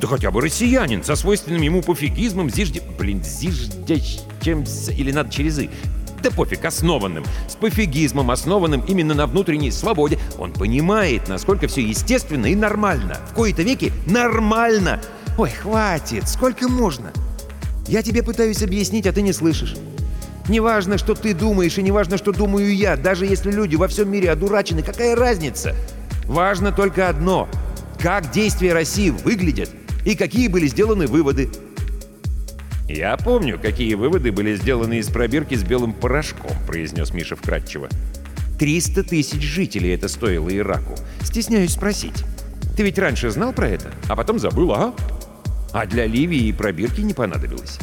Да 0.00 0.06
хотя 0.06 0.30
бы 0.30 0.40
россиянин, 0.40 1.02
со 1.02 1.16
свойственным 1.16 1.62
ему 1.62 1.82
пофигизмом, 1.82 2.50
зижде... 2.50 2.82
Блин, 2.98 3.22
зиждящим... 3.22 4.64
Или 4.96 5.10
надо 5.10 5.30
через 5.30 5.58
«и». 5.58 5.70
Да 6.26 6.32
пофиг, 6.32 6.64
основанным. 6.64 7.24
С 7.48 7.54
пофигизмом, 7.54 8.32
основанным 8.32 8.80
именно 8.80 9.14
на 9.14 9.28
внутренней 9.28 9.70
свободе. 9.70 10.18
Он 10.38 10.52
понимает, 10.52 11.28
насколько 11.28 11.68
все 11.68 11.82
естественно 11.82 12.46
и 12.46 12.56
нормально. 12.56 13.18
В 13.30 13.34
кои-то 13.34 13.62
веки 13.62 13.92
нормально. 14.08 15.00
Ой, 15.38 15.50
хватит, 15.50 16.28
сколько 16.28 16.68
можно? 16.68 17.12
Я 17.86 18.02
тебе 18.02 18.24
пытаюсь 18.24 18.60
объяснить, 18.60 19.06
а 19.06 19.12
ты 19.12 19.22
не 19.22 19.32
слышишь. 19.32 19.76
Неважно, 20.48 20.98
что 20.98 21.14
ты 21.14 21.32
думаешь, 21.32 21.78
и 21.78 21.82
неважно, 21.82 22.18
что 22.18 22.32
думаю 22.32 22.74
я, 22.74 22.96
даже 22.96 23.24
если 23.24 23.52
люди 23.52 23.76
во 23.76 23.86
всем 23.86 24.10
мире 24.10 24.32
одурачены, 24.32 24.82
какая 24.82 25.14
разница? 25.14 25.76
Важно 26.24 26.72
только 26.72 27.08
одно— 27.08 27.48
как 28.00 28.32
действия 28.32 28.72
России 28.72 29.10
выглядят 29.10 29.70
и 30.04 30.16
какие 30.16 30.48
были 30.48 30.66
сделаны 30.66 31.06
выводы. 31.06 31.50
«Я 32.88 33.16
помню, 33.16 33.58
какие 33.58 33.94
выводы 33.94 34.30
были 34.30 34.54
сделаны 34.54 34.98
из 34.98 35.08
пробирки 35.08 35.54
с 35.54 35.64
белым 35.64 35.92
порошком»,— 35.92 36.56
произнес 36.66 37.12
Миша 37.12 37.34
вкратчиво. 37.34 37.88
«Триста 38.58 39.02
тысяч 39.02 39.42
жителей 39.42 39.94
это 39.94 40.08
стоило 40.08 40.54
Ираку. 40.56 40.94
Стесняюсь 41.20 41.72
спросить. 41.72 42.24
Ты 42.76 42.84
ведь 42.84 42.98
раньше 42.98 43.30
знал 43.30 43.52
про 43.52 43.68
это, 43.68 43.90
а 44.08 44.14
потом 44.14 44.38
забыл, 44.38 44.72
а?» 44.72 44.94
А 45.72 45.84
для 45.84 46.06
Ливии 46.06 46.46
и 46.46 46.52
пробирки 46.52 47.00
не 47.00 47.12
понадобилось. 47.12 47.78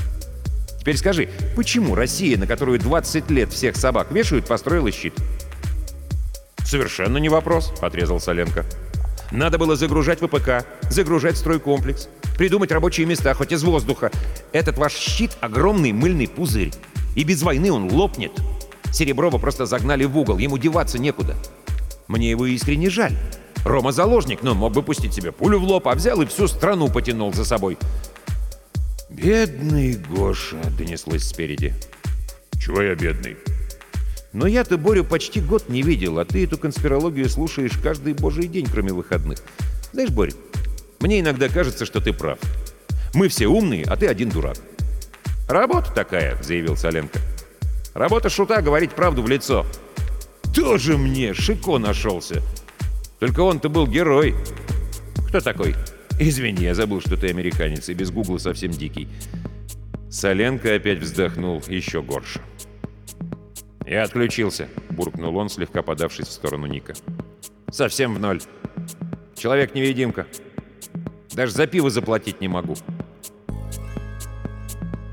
Теперь 0.80 0.98
скажи, 0.98 1.30
почему 1.56 1.96
Россия, 1.96 2.38
на 2.38 2.48
которую 2.48 2.80
20 2.80 3.30
лет 3.30 3.52
всех 3.52 3.76
собак 3.76 4.12
вешают, 4.12 4.48
построила 4.48 4.92
щит? 4.92 5.14
«Совершенно 6.66 7.18
не 7.18 7.30
вопрос»,— 7.30 7.74
отрезал 7.82 8.20
Соленко. 8.20 8.66
«Надо 9.32 9.58
было 9.58 9.76
загружать 9.76 10.20
ВПК, 10.22 10.66
загружать 10.90 11.38
стройкомплекс, 11.38 12.08
придумать 12.38 12.72
рабочие 12.72 13.06
места, 13.06 13.34
хоть 13.34 13.52
из 13.52 13.64
воздуха. 13.64 14.12
Этот 14.52 14.78
ваш 14.78 14.94
щит— 14.94 15.32
огромный 15.42 15.92
мыльный 15.92 16.28
пузырь. 16.28 16.72
И 17.16 17.24
без 17.24 17.42
войны 17.44 17.72
он 17.72 17.92
лопнет. 17.92 18.32
Сереброва 18.92 19.38
просто 19.38 19.66
загнали 19.66 20.06
в 20.06 20.18
угол, 20.18 20.38
ему 20.38 20.58
деваться 20.58 21.00
некуда. 21.00 21.36
Мне 22.08 22.30
его 22.30 22.46
искренне 22.46 22.90
жаль. 22.90 23.16
Рома 23.66 23.92
заложник, 23.92 24.44
но 24.44 24.54
мог 24.54 24.74
бы 24.74 24.84
пустить 24.84 25.14
себе 25.14 25.32
пулю 25.32 25.60
в 25.60 25.64
лоб, 25.64 25.88
а 25.88 25.96
взял 25.96 26.22
и 26.22 26.26
всю 26.26 26.48
страну 26.48 26.90
потянул 26.90 27.34
за 27.34 27.46
собой. 27.46 27.78
«Бедный 29.10 29.94
Гоша!»— 29.96 30.58
донеслось 30.78 31.24
спереди. 31.24 31.74
«Чего 32.60 32.82
я 32.82 32.96
бедный?» 32.96 33.38
«Но 34.34 34.48
я-то 34.48 34.78
Борю 34.78 35.04
почти 35.04 35.40
год 35.40 35.70
не 35.70 35.82
видел, 35.84 36.20
а 36.20 36.26
ты 36.26 36.44
эту 36.44 36.58
конспирологию 36.58 37.30
слушаешь 37.30 37.78
каждый 37.82 38.14
божий 38.14 38.48
день, 38.48 38.66
кроме 38.66 38.92
выходных. 38.92 39.40
Знаешь, 39.92 40.10
Борь, 40.10 40.34
мне 41.04 41.20
иногда 41.20 41.50
кажется, 41.50 41.86
что 41.86 42.02
ты 42.02 42.14
прав. 42.14 42.40
Мы 43.14 43.28
все 43.28 43.46
умные, 43.46 43.86
а 43.86 43.96
ты 43.96 44.08
один 44.08 44.30
дурак». 44.30 44.58
«Работа 45.48 45.92
такая»,— 45.94 46.36
заявил 46.42 46.76
Соленко. 46.76 47.20
«Работа 47.94 48.30
шута— 48.30 48.62
говорить 48.64 48.94
правду 48.94 49.22
в 49.22 49.28
лицо». 49.28 49.66
«Тоже 50.56 50.98
мне 50.98 51.34
Шико 51.34 51.78
нашелся!» 51.78 52.42
Только 53.24 53.40
он-то 53.40 53.70
был 53.70 53.88
герой. 53.88 54.36
Кто 55.30 55.40
такой? 55.40 55.76
Извини, 56.20 56.66
я 56.66 56.76
забыл, 56.76 57.00
что 57.00 57.16
ты 57.16 57.30
американец, 57.30 57.88
и 57.88 57.94
без 57.94 58.12
гугла 58.12 58.38
совсем 58.38 58.72
дикий. 58.72 59.08
Соленко 60.10 60.76
опять 60.76 61.00
вздохнул 61.00 61.64
еще 61.70 62.02
горше. 62.02 62.42
«Я 63.86 64.04
отключился»,— 64.04 64.68
буркнул 64.90 65.38
он, 65.38 65.48
слегка 65.48 65.82
подавшись 65.82 66.28
в 66.28 66.32
сторону 66.34 66.68
Ника. 66.68 66.96
«Совсем 67.72 68.14
в 68.14 68.20
ноль. 68.20 68.42
Человек-невидимка. 69.38 70.28
Даже 71.34 71.54
за 71.54 71.68
пиво 71.68 71.90
заплатить 71.90 72.42
не 72.42 72.48
могу». 72.48 72.76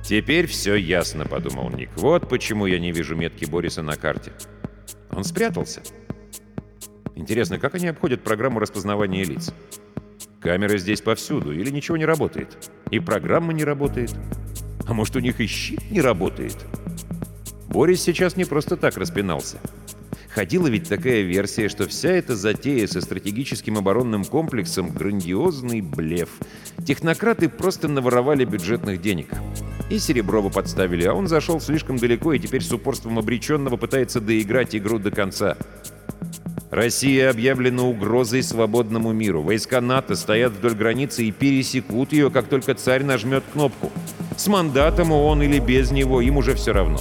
«Теперь 0.02 0.46
все 0.46 0.74
ясно»,— 0.74 1.24
подумал 1.26 1.70
Ник. 1.70 1.90
«Вот 1.96 2.28
почему 2.28 2.66
я 2.66 2.80
не 2.80 2.90
вижу 2.90 3.14
метки 3.14 3.44
Бориса 3.44 3.82
на 3.82 3.96
карте. 3.96 4.32
Он 5.10 5.24
спрятался». 5.24 5.82
Интересно, 7.20 7.58
как 7.58 7.74
они 7.74 7.86
обходят 7.86 8.22
программу 8.22 8.60
распознавания 8.60 9.24
лиц? 9.24 9.52
Камеры 10.40 10.78
здесь 10.78 11.02
повсюду, 11.02 11.52
или 11.52 11.68
ничего 11.68 11.98
не 11.98 12.06
работает? 12.06 12.70
И 12.90 12.98
программа 12.98 13.52
не 13.52 13.62
работает? 13.62 14.14
А 14.86 14.94
может, 14.94 15.16
у 15.16 15.20
них 15.20 15.38
и 15.38 15.46
щит 15.46 15.90
не 15.90 16.00
работает? 16.00 16.56
Борис 17.68 18.00
сейчас 18.00 18.36
не 18.36 18.46
просто 18.46 18.78
так 18.78 18.96
распинался. 18.96 19.58
Ходила 20.34 20.68
ведь 20.68 20.88
такая 20.88 21.22
версия, 21.22 21.68
что 21.68 21.88
вся 21.88 22.10
эта 22.10 22.36
затея 22.36 22.86
со 22.86 23.00
стратегическим 23.00 23.76
оборонным 23.76 24.24
комплексом— 24.24 24.90
грандиозный 24.94 25.80
блеф. 25.80 26.28
Технократы 26.86 27.48
просто 27.48 27.88
наворовали 27.88 28.44
бюджетных 28.44 29.00
денег. 29.00 29.28
И 29.90 29.98
Сереброва 29.98 30.48
подставили, 30.48 31.04
а 31.04 31.14
он 31.14 31.26
зашел 31.26 31.60
слишком 31.60 31.96
далеко 31.96 32.32
и 32.32 32.38
теперь 32.38 32.62
с 32.62 32.72
упорством 32.72 33.18
обреченного 33.18 33.76
пытается 33.76 34.20
доиграть 34.20 34.76
игру 34.76 35.00
до 35.00 35.10
конца. 35.10 35.56
Россия 36.70 37.30
объявлена 37.30 37.82
угрозой 37.82 38.44
свободному 38.44 39.12
миру. 39.12 39.42
Войска 39.42 39.80
НАТО 39.80 40.14
стоят 40.14 40.52
вдоль 40.52 40.74
границы 40.74 41.24
и 41.24 41.32
пересекут 41.32 42.12
ее, 42.12 42.30
как 42.30 42.46
только 42.46 42.74
царь 42.74 43.02
нажмет 43.02 43.42
кнопку. 43.52 43.90
С 44.36 44.46
мандатом 44.46 45.10
он 45.10 45.42
или 45.42 45.58
без 45.58 45.90
него, 45.90 46.20
им 46.20 46.36
уже 46.36 46.54
все 46.54 46.72
равно. 46.72 47.00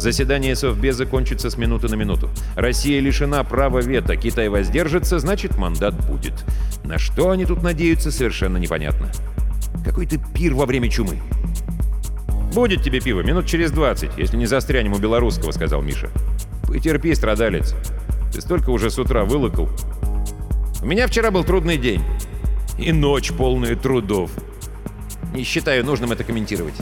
Заседание 0.00 0.56
Совбеза 0.56 1.04
кончится 1.04 1.50
с 1.50 1.58
минуты 1.58 1.88
на 1.88 1.94
минуту. 1.94 2.30
Россия 2.56 3.00
лишена 3.00 3.44
права 3.44 3.80
вето, 3.80 4.16
Китай 4.16 4.48
воздержится, 4.48 5.18
значит 5.18 5.58
мандат 5.58 5.94
будет. 6.06 6.32
На 6.84 6.96
что 6.96 7.28
они 7.28 7.44
тут 7.44 7.62
надеются, 7.62 8.10
совершенно 8.10 8.56
непонятно. 8.56 9.12
Какой-то 9.84 10.16
пир 10.34 10.54
во 10.54 10.64
время 10.64 10.88
чумы. 10.88 11.18
«Будет 12.54 12.82
тебе 12.82 13.00
пиво, 13.00 13.20
минут 13.20 13.44
через 13.44 13.72
20, 13.72 14.16
если 14.16 14.38
не 14.38 14.46
застрянем 14.46 14.94
у 14.94 14.98
белорусского»,— 14.98 15.50
сказал 15.52 15.82
Миша. 15.82 16.08
«Потерпи, 16.62 17.14
страдалец. 17.14 17.74
Ты 18.32 18.40
столько 18.40 18.70
уже 18.70 18.88
с 18.88 18.98
утра 18.98 19.26
вылокал. 19.26 19.68
У 20.80 20.86
меня 20.86 21.08
вчера 21.08 21.30
был 21.30 21.44
трудный 21.44 21.76
день. 21.76 22.02
И 22.78 22.90
ночь 22.90 23.32
полная 23.32 23.76
трудов. 23.76 24.30
Не 25.34 25.44
считаю 25.44 25.84
нужным 25.84 26.10
это 26.10 26.24
комментировать. 26.24 26.74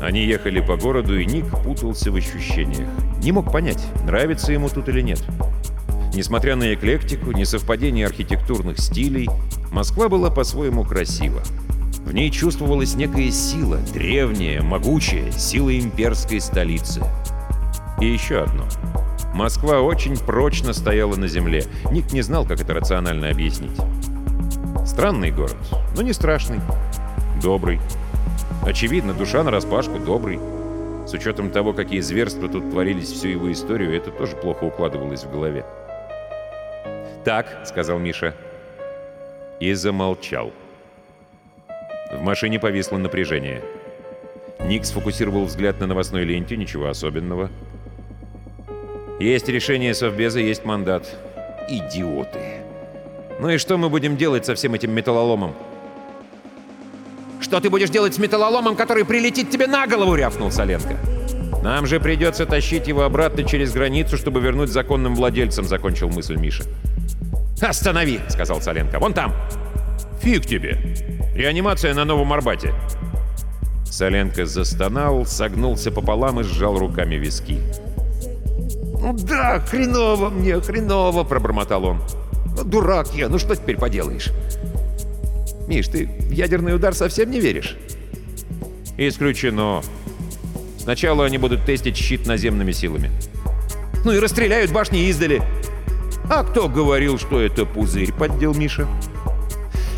Они 0.00 0.24
ехали 0.24 0.60
по 0.60 0.76
городу, 0.76 1.18
и 1.18 1.26
Ник 1.26 1.46
путался 1.62 2.10
в 2.10 2.16
ощущениях. 2.16 2.88
Не 3.22 3.32
мог 3.32 3.52
понять, 3.52 3.84
нравится 4.04 4.52
ему 4.52 4.68
тут 4.68 4.88
или 4.88 5.00
нет. 5.00 5.22
Несмотря 6.14 6.56
на 6.56 6.74
эклектику, 6.74 7.32
несовпадение 7.32 8.06
архитектурных 8.06 8.78
стилей, 8.78 9.28
Москва 9.70 10.08
была 10.08 10.30
по-своему 10.30 10.84
красива. 10.84 11.42
В 12.04 12.12
ней 12.12 12.30
чувствовалась 12.30 12.94
некая 12.94 13.30
сила, 13.30 13.78
древняя, 13.92 14.62
могучая, 14.62 15.30
сила 15.32 15.78
имперской 15.78 16.40
столицы— 16.40 17.02
и 18.00 18.06
еще 18.06 18.42
одно. 18.42 18.64
Москва 19.34 19.80
очень 19.80 20.16
прочно 20.16 20.72
стояла 20.72 21.16
на 21.16 21.26
земле. 21.26 21.64
Ник 21.90 22.12
не 22.12 22.22
знал, 22.22 22.44
как 22.44 22.60
это 22.60 22.74
рационально 22.74 23.30
объяснить. 23.30 23.76
Странный 24.86 25.30
город, 25.30 25.56
но 25.96 26.02
не 26.02 26.12
страшный. 26.12 26.60
Добрый. 27.42 27.80
Очевидно, 28.62 29.14
душа 29.14 29.42
нараспашку 29.42 29.98
добрый. 29.98 30.38
С 31.06 31.14
учетом 31.14 31.50
того, 31.50 31.72
какие 31.72 32.00
зверства 32.00 32.48
тут 32.48 32.70
творились 32.70 33.10
всю 33.10 33.28
его 33.28 33.50
историю, 33.50 33.96
это 33.96 34.10
тоже 34.10 34.36
плохо 34.36 34.64
укладывалось 34.64 35.24
в 35.24 35.30
голове. 35.30 35.64
«Так»,— 37.24 37.62
сказал 37.64 37.98
Миша. 37.98 38.34
И 39.60 39.72
замолчал. 39.72 40.52
В 42.12 42.20
машине 42.22 42.58
повисло 42.58 42.96
напряжение. 42.96 43.62
Ник 44.60 44.84
сфокусировал 44.84 45.44
взгляд 45.44 45.80
на 45.80 45.86
новостной 45.86 46.24
ленте, 46.24 46.56
ничего 46.56 46.88
особенного. 46.88 47.50
Есть 49.20 49.48
решение 49.48 49.94
Совбеза, 49.94 50.40
есть 50.40 50.64
мандат. 50.64 51.16
Идиоты. 51.68 52.40
Ну 53.40 53.50
и 53.50 53.58
что 53.58 53.76
мы 53.78 53.88
будем 53.88 54.16
делать 54.16 54.46
со 54.46 54.54
всем 54.54 54.74
этим 54.74 54.92
металлоломом? 54.92 55.54
«Что 57.48 57.60
ты 57.60 57.70
будешь 57.70 57.88
делать 57.88 58.14
с 58.14 58.18
металлоломом, 58.18 58.76
который 58.76 59.06
прилетит 59.06 59.48
тебе 59.48 59.66
на 59.66 59.86
голову?»— 59.86 60.14
рявкнул 60.16 60.50
Соленко. 60.50 60.98
«Нам 61.62 61.86
же 61.86 61.98
придется 61.98 62.44
тащить 62.44 62.86
его 62.86 63.04
обратно 63.04 63.42
через 63.42 63.72
границу, 63.72 64.18
чтобы 64.18 64.40
вернуть 64.40 64.68
законным 64.68 65.14
владельцам»,— 65.14 65.64
закончил 65.66 66.10
мысль 66.10 66.36
Миша. 66.36 66.64
«Останови!»— 67.62 68.20
сказал 68.28 68.60
Соленко. 68.60 68.98
«Вон 68.98 69.14
там!» 69.14 69.34
«Фиг 70.20 70.44
тебе! 70.44 70.78
Реанимация 71.34 71.94
на 71.94 72.04
Новом 72.04 72.34
Арбате!» 72.34 72.74
Соленко 73.86 74.44
застонал, 74.44 75.24
согнулся 75.24 75.90
пополам 75.90 76.40
и 76.40 76.44
сжал 76.44 76.78
руками 76.78 77.14
виски. 77.14 77.62
«Ну 79.00 79.14
да, 79.14 79.60
хреново 79.60 80.28
мне, 80.28 80.60
хреново!»— 80.60 81.24
пробормотал 81.24 81.84
он. 81.86 82.02
Ну, 82.58 82.64
«Дурак 82.64 83.14
я, 83.14 83.30
ну 83.30 83.38
что 83.38 83.56
теперь 83.56 83.78
поделаешь?» 83.78 84.30
«Миш, 85.68 85.86
ты 85.88 86.06
в 86.06 86.32
ядерный 86.32 86.74
удар 86.74 86.94
совсем 86.94 87.30
не 87.30 87.40
веришь?» 87.40 87.76
«Исключено. 88.96 89.82
Сначала 90.78 91.26
они 91.26 91.36
будут 91.36 91.64
тестить 91.66 91.96
щит 91.96 92.26
наземными 92.26 92.72
силами». 92.72 93.10
«Ну 94.04 94.12
и 94.12 94.18
расстреляют 94.18 94.72
башни 94.72 95.08
издали». 95.08 95.42
«А 96.30 96.42
кто 96.42 96.68
говорил, 96.68 97.18
что 97.18 97.40
это 97.40 97.66
пузырь?»— 97.66 98.12
поддел 98.18 98.54
Миша. 98.54 98.88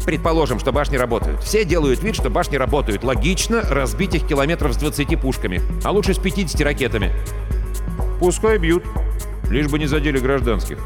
Предположим, 0.05 0.59
что 0.59 0.73
башни 0.73 0.97
работают. 0.97 1.41
Все 1.43 1.65
делают 1.65 2.03
вид, 2.03 2.17
что 2.17 2.31
башни 2.31 2.57
работают. 2.57 3.05
Логично 3.05 3.62
разбить 3.62 4.15
их 4.15 4.27
километров 4.27 4.75
с 4.75 4.77
20 4.77 5.21
пушками, 5.21 5.62
а 5.85 5.93
лучше 5.93 6.15
с 6.15 6.19
50 6.19 6.61
ракетами. 6.62 7.12
Пускай 8.19 8.59
бьют, 8.59 8.83
лишь 9.50 9.69
бы 9.69 9.79
не 9.79 9.87
задели 9.87 10.19
гражданских. 10.19 10.79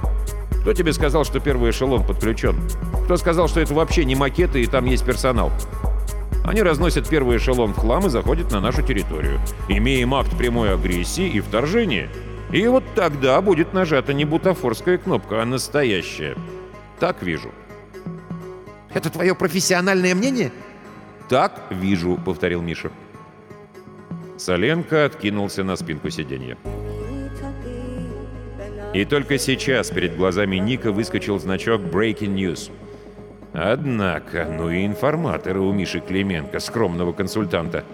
Кто 0.65 0.73
тебе 0.73 0.95
сказал, 0.95 1.27
что 1.27 1.41
первый 1.41 1.73
эшелон 1.73 2.07
подключен? 2.07 2.57
Кто 3.05 3.19
сказал, 3.19 3.49
что 3.49 3.61
это 3.61 3.75
вообще 3.75 4.07
не 4.07 4.15
макеты 4.15 4.63
и 4.63 4.67
там 4.67 4.87
есть 4.87 5.05
персонал? 5.05 5.53
Они 6.43 6.63
разносят 6.63 7.07
первый 7.07 7.37
эшелон 7.37 7.75
в 7.75 7.77
хлам 7.77 8.07
и 8.07 8.09
заходят 8.09 8.51
на 8.51 8.63
нашу 8.63 8.81
территорию. 8.81 9.39
Имеем 9.69 10.15
акт 10.15 10.35
прямой 10.39 10.73
агрессии 10.73 11.29
и 11.29 11.41
вторжения. 11.41 12.09
И 12.51 12.67
вот 12.67 12.83
тогда 12.95 13.43
будет 13.43 13.75
нажата 13.75 14.15
не 14.15 14.25
бутафорская 14.25 14.97
кнопка, 14.97 15.43
а 15.43 15.45
настоящая. 15.45 16.35
Так 16.99 17.23
вижу. 17.23 17.51
Это 18.95 19.11
твое 19.11 19.35
профессиональное 19.35 20.15
мнение? 20.15 20.51
Так 21.29 21.61
вижу, 21.69 22.19
повторил 22.25 22.63
Миша. 22.63 22.91
Соленко 24.39 25.05
откинулся 25.05 25.63
на 25.63 25.77
спинку 25.77 26.09
сиденья. 26.09 26.57
И 28.95 29.05
только 29.05 29.39
сейчас 29.39 29.91
перед 29.91 30.17
глазами 30.17 30.57
Ника 30.57 30.93
выскочил 30.93 31.39
значок 31.39 31.83
Breaking 31.83 32.35
News. 32.35 32.71
Однако, 33.53 34.47
ну 34.47 34.71
и 34.71 34.87
информаторы 34.87 35.61
у 35.61 35.73
Миши 35.73 36.01
Клименко, 36.01 36.61
скромного 36.61 37.13
консультанта. 37.13 37.85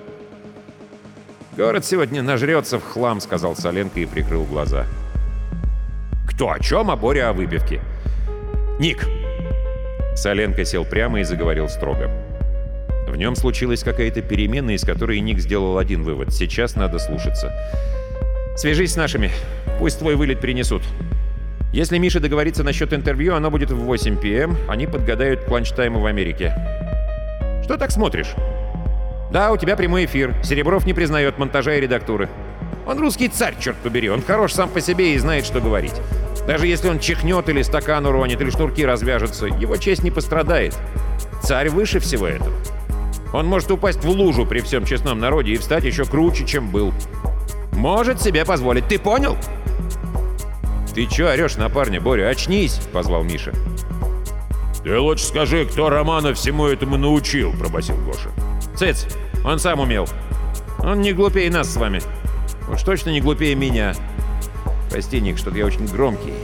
«Город 1.56 1.84
сегодня 1.84 2.22
нажрется 2.22 2.78
в 2.78 2.84
хлам»,— 2.84 3.20
сказал 3.22 3.56
Соленко 3.56 3.98
и 3.98 4.06
прикрыл 4.06 4.44
глаза. 4.44 4.86
«Кто 6.28 6.50
о 6.50 6.60
чем, 6.60 6.90
а 6.90 6.96
Боря 6.96 7.30
о 7.30 7.32
выпивке?» 7.32 7.80
«Ник, 8.78 9.06
Соленко 10.20 10.66
сел 10.66 10.84
прямо 10.84 11.20
и 11.20 11.24
заговорил 11.24 11.68
строго. 11.68 12.10
В 13.08 13.16
нем 13.16 13.34
случилась 13.36 13.82
какая-то 13.82 14.20
перемена, 14.20 14.72
из 14.72 14.84
которой 14.84 15.18
Ник 15.20 15.38
сделал 15.38 15.78
один 15.78 16.02
вывод. 16.02 16.32
Сейчас 16.32 16.76
надо 16.76 16.98
слушаться. 16.98 17.52
«Свяжись 18.60 18.92
с 18.92 18.96
нашими. 18.96 19.30
Пусть 19.78 20.00
твой 20.00 20.16
вылет 20.16 20.38
принесут. 20.38 20.82
Если 21.72 21.96
Миша 21.96 22.20
договорится 22.20 22.62
насчет 22.62 22.92
интервью, 22.92 23.34
оно 23.34 23.50
будет 23.50 23.70
в 23.70 23.76
8 23.76 24.18
пм. 24.18 24.50
Эм. 24.50 24.70
Они 24.70 24.86
подгадают 24.86 25.44
к 25.44 25.50
ланчтайму 25.50 25.98
в 25.98 26.04
Америке. 26.04 26.54
Что 27.64 27.78
так 27.78 27.90
смотришь? 27.90 28.34
Да, 29.32 29.50
у 29.52 29.56
тебя 29.56 29.76
прямой 29.76 30.04
эфир. 30.04 30.34
Серебров 30.44 30.84
не 30.84 30.92
признает 30.92 31.38
монтажа 31.38 31.76
и 31.76 31.80
редактуры. 31.80 32.28
Он 32.86 32.98
русский 32.98 33.28
царь, 33.28 33.54
черт 33.58 33.78
побери. 33.78 34.10
Он 34.10 34.20
хорош 34.20 34.52
сам 34.52 34.68
по 34.68 34.82
себе 34.82 35.14
и 35.14 35.18
знает, 35.18 35.46
что 35.46 35.62
говорить. 35.62 35.94
Даже 36.46 36.66
если 36.66 36.90
он 36.90 36.98
чихнет 36.98 37.48
или 37.48 37.62
стакан 37.62 38.04
уронит, 38.04 38.42
или 38.42 38.50
шнурки 38.50 38.84
развяжутся, 38.84 39.46
его 39.46 39.78
честь 39.78 40.02
не 40.02 40.10
пострадает. 40.10 40.76
Царь 41.42 41.70
выше 41.70 41.98
всего 41.98 42.26
этого. 42.26 42.52
Он 43.32 43.46
может 43.46 43.70
упасть 43.70 44.04
в 44.04 44.10
лужу 44.10 44.44
при 44.44 44.60
всем 44.60 44.84
честном 44.84 45.18
народе 45.18 45.52
и 45.52 45.56
встать 45.56 45.84
еще 45.84 46.04
круче, 46.04 46.44
чем 46.44 46.70
был. 46.70 46.92
Может 47.80 48.20
себе 48.20 48.44
позволить. 48.44 48.86
Ты 48.88 48.98
понял? 48.98 49.38
«Ты 50.94 51.06
чё 51.06 51.28
орёшь 51.28 51.56
на 51.56 51.70
парня, 51.70 51.98
Боря? 51.98 52.28
Очнись!»— 52.28 52.78
позвал 52.92 53.22
Миша. 53.22 53.54
«Ты 54.84 54.98
лучше 54.98 55.24
скажи, 55.24 55.64
кто 55.64 55.88
Романа 55.88 56.34
всему 56.34 56.66
этому 56.66 56.98
научил?»— 56.98 57.54
пробасил 57.58 57.96
Гоша. 58.04 58.28
«Цыц! 58.76 59.06
Он 59.46 59.58
сам 59.58 59.80
умел. 59.80 60.06
Он 60.80 61.00
не 61.00 61.14
глупее 61.14 61.50
нас 61.50 61.72
с 61.72 61.76
вами. 61.76 62.02
Уж 62.70 62.82
точно 62.82 63.10
не 63.10 63.22
глупее 63.22 63.54
меня. 63.54 63.94
Прости, 64.90 65.18
Ник, 65.18 65.38
что-то 65.38 65.56
я 65.56 65.64
очень 65.64 65.86
громкий. 65.86 66.34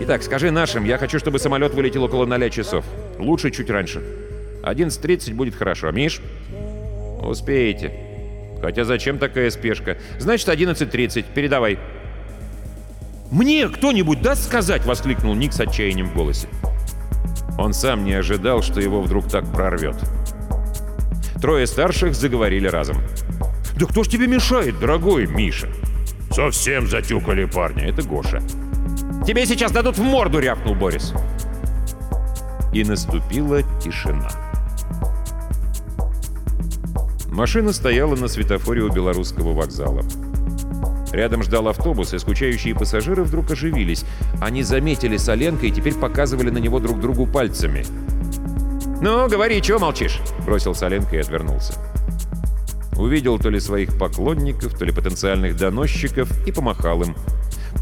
Итак, 0.00 0.24
скажи 0.24 0.50
нашим, 0.50 0.82
я 0.84 0.98
хочу, 0.98 1.20
чтобы 1.20 1.38
самолет 1.38 1.72
вылетел 1.74 2.02
около 2.02 2.26
0 2.26 2.50
часов. 2.50 2.84
Лучше 3.20 3.52
чуть 3.52 3.70
раньше. 3.70 4.02
11.30 4.64 5.34
будет 5.34 5.54
хорошо. 5.54 5.92
Миш? 5.92 6.20
Успеете. 7.22 8.11
Хотя 8.62 8.84
зачем 8.84 9.18
такая 9.18 9.50
спешка? 9.50 9.98
Значит, 10.18 10.48
11.30. 10.48 11.26
Передавай. 11.34 11.78
«Мне 13.32 13.68
кто-нибудь 13.68 14.22
даст 14.22 14.44
сказать?»— 14.44 14.84
воскликнул 14.86 15.34
Ник 15.34 15.52
с 15.52 15.60
отчаянием 15.60 16.08
в 16.08 16.14
голосе. 16.14 16.48
Он 17.58 17.72
сам 17.72 18.04
не 18.04 18.12
ожидал, 18.12 18.62
что 18.62 18.80
его 18.80 19.00
вдруг 19.00 19.28
так 19.28 19.50
прорвет. 19.50 19.96
Трое 21.40 21.66
старших 21.66 22.14
заговорили 22.14 22.68
разом. 22.68 22.98
«Да 23.78 23.86
кто 23.86 24.04
ж 24.04 24.08
тебе 24.08 24.26
мешает, 24.26 24.78
дорогой 24.78 25.26
Миша?» 25.26 25.68
«Совсем 26.30 26.86
затюкали 26.86 27.46
парня, 27.46 27.88
это 27.88 28.02
Гоша». 28.02 28.42
«Тебе 29.26 29.46
сейчас 29.46 29.72
дадут 29.72 29.96
в 29.96 30.02
морду!»— 30.02 30.38
рявкнул 30.40 30.74
Борис. 30.74 31.14
И 32.72 32.84
наступила 32.84 33.62
тишина. 33.82 34.30
Машина 37.32 37.72
стояла 37.72 38.14
на 38.14 38.28
светофоре 38.28 38.82
у 38.82 38.92
белорусского 38.92 39.54
вокзала. 39.54 40.04
Рядом 41.12 41.42
ждал 41.42 41.66
автобус, 41.66 42.12
и 42.12 42.18
скучающие 42.18 42.74
пассажиры 42.74 43.22
вдруг 43.22 43.50
оживились. 43.50 44.04
Они 44.42 44.62
заметили 44.62 45.16
Соленко 45.16 45.64
и 45.64 45.70
теперь 45.70 45.94
показывали 45.94 46.50
на 46.50 46.58
него 46.58 46.78
друг 46.78 47.00
другу 47.00 47.26
пальцами. 47.26 47.86
«Ну, 49.00 49.28
говори, 49.30 49.62
чего 49.62 49.78
молчишь?»— 49.78 50.20
бросил 50.46 50.74
Соленко 50.74 51.16
и 51.16 51.20
отвернулся. 51.20 51.72
Увидел 52.98 53.38
то 53.38 53.48
ли 53.48 53.60
своих 53.60 53.98
поклонников, 53.98 54.78
то 54.78 54.84
ли 54.84 54.92
потенциальных 54.92 55.56
доносчиков 55.56 56.30
и 56.46 56.52
помахал 56.52 57.02
им. 57.02 57.16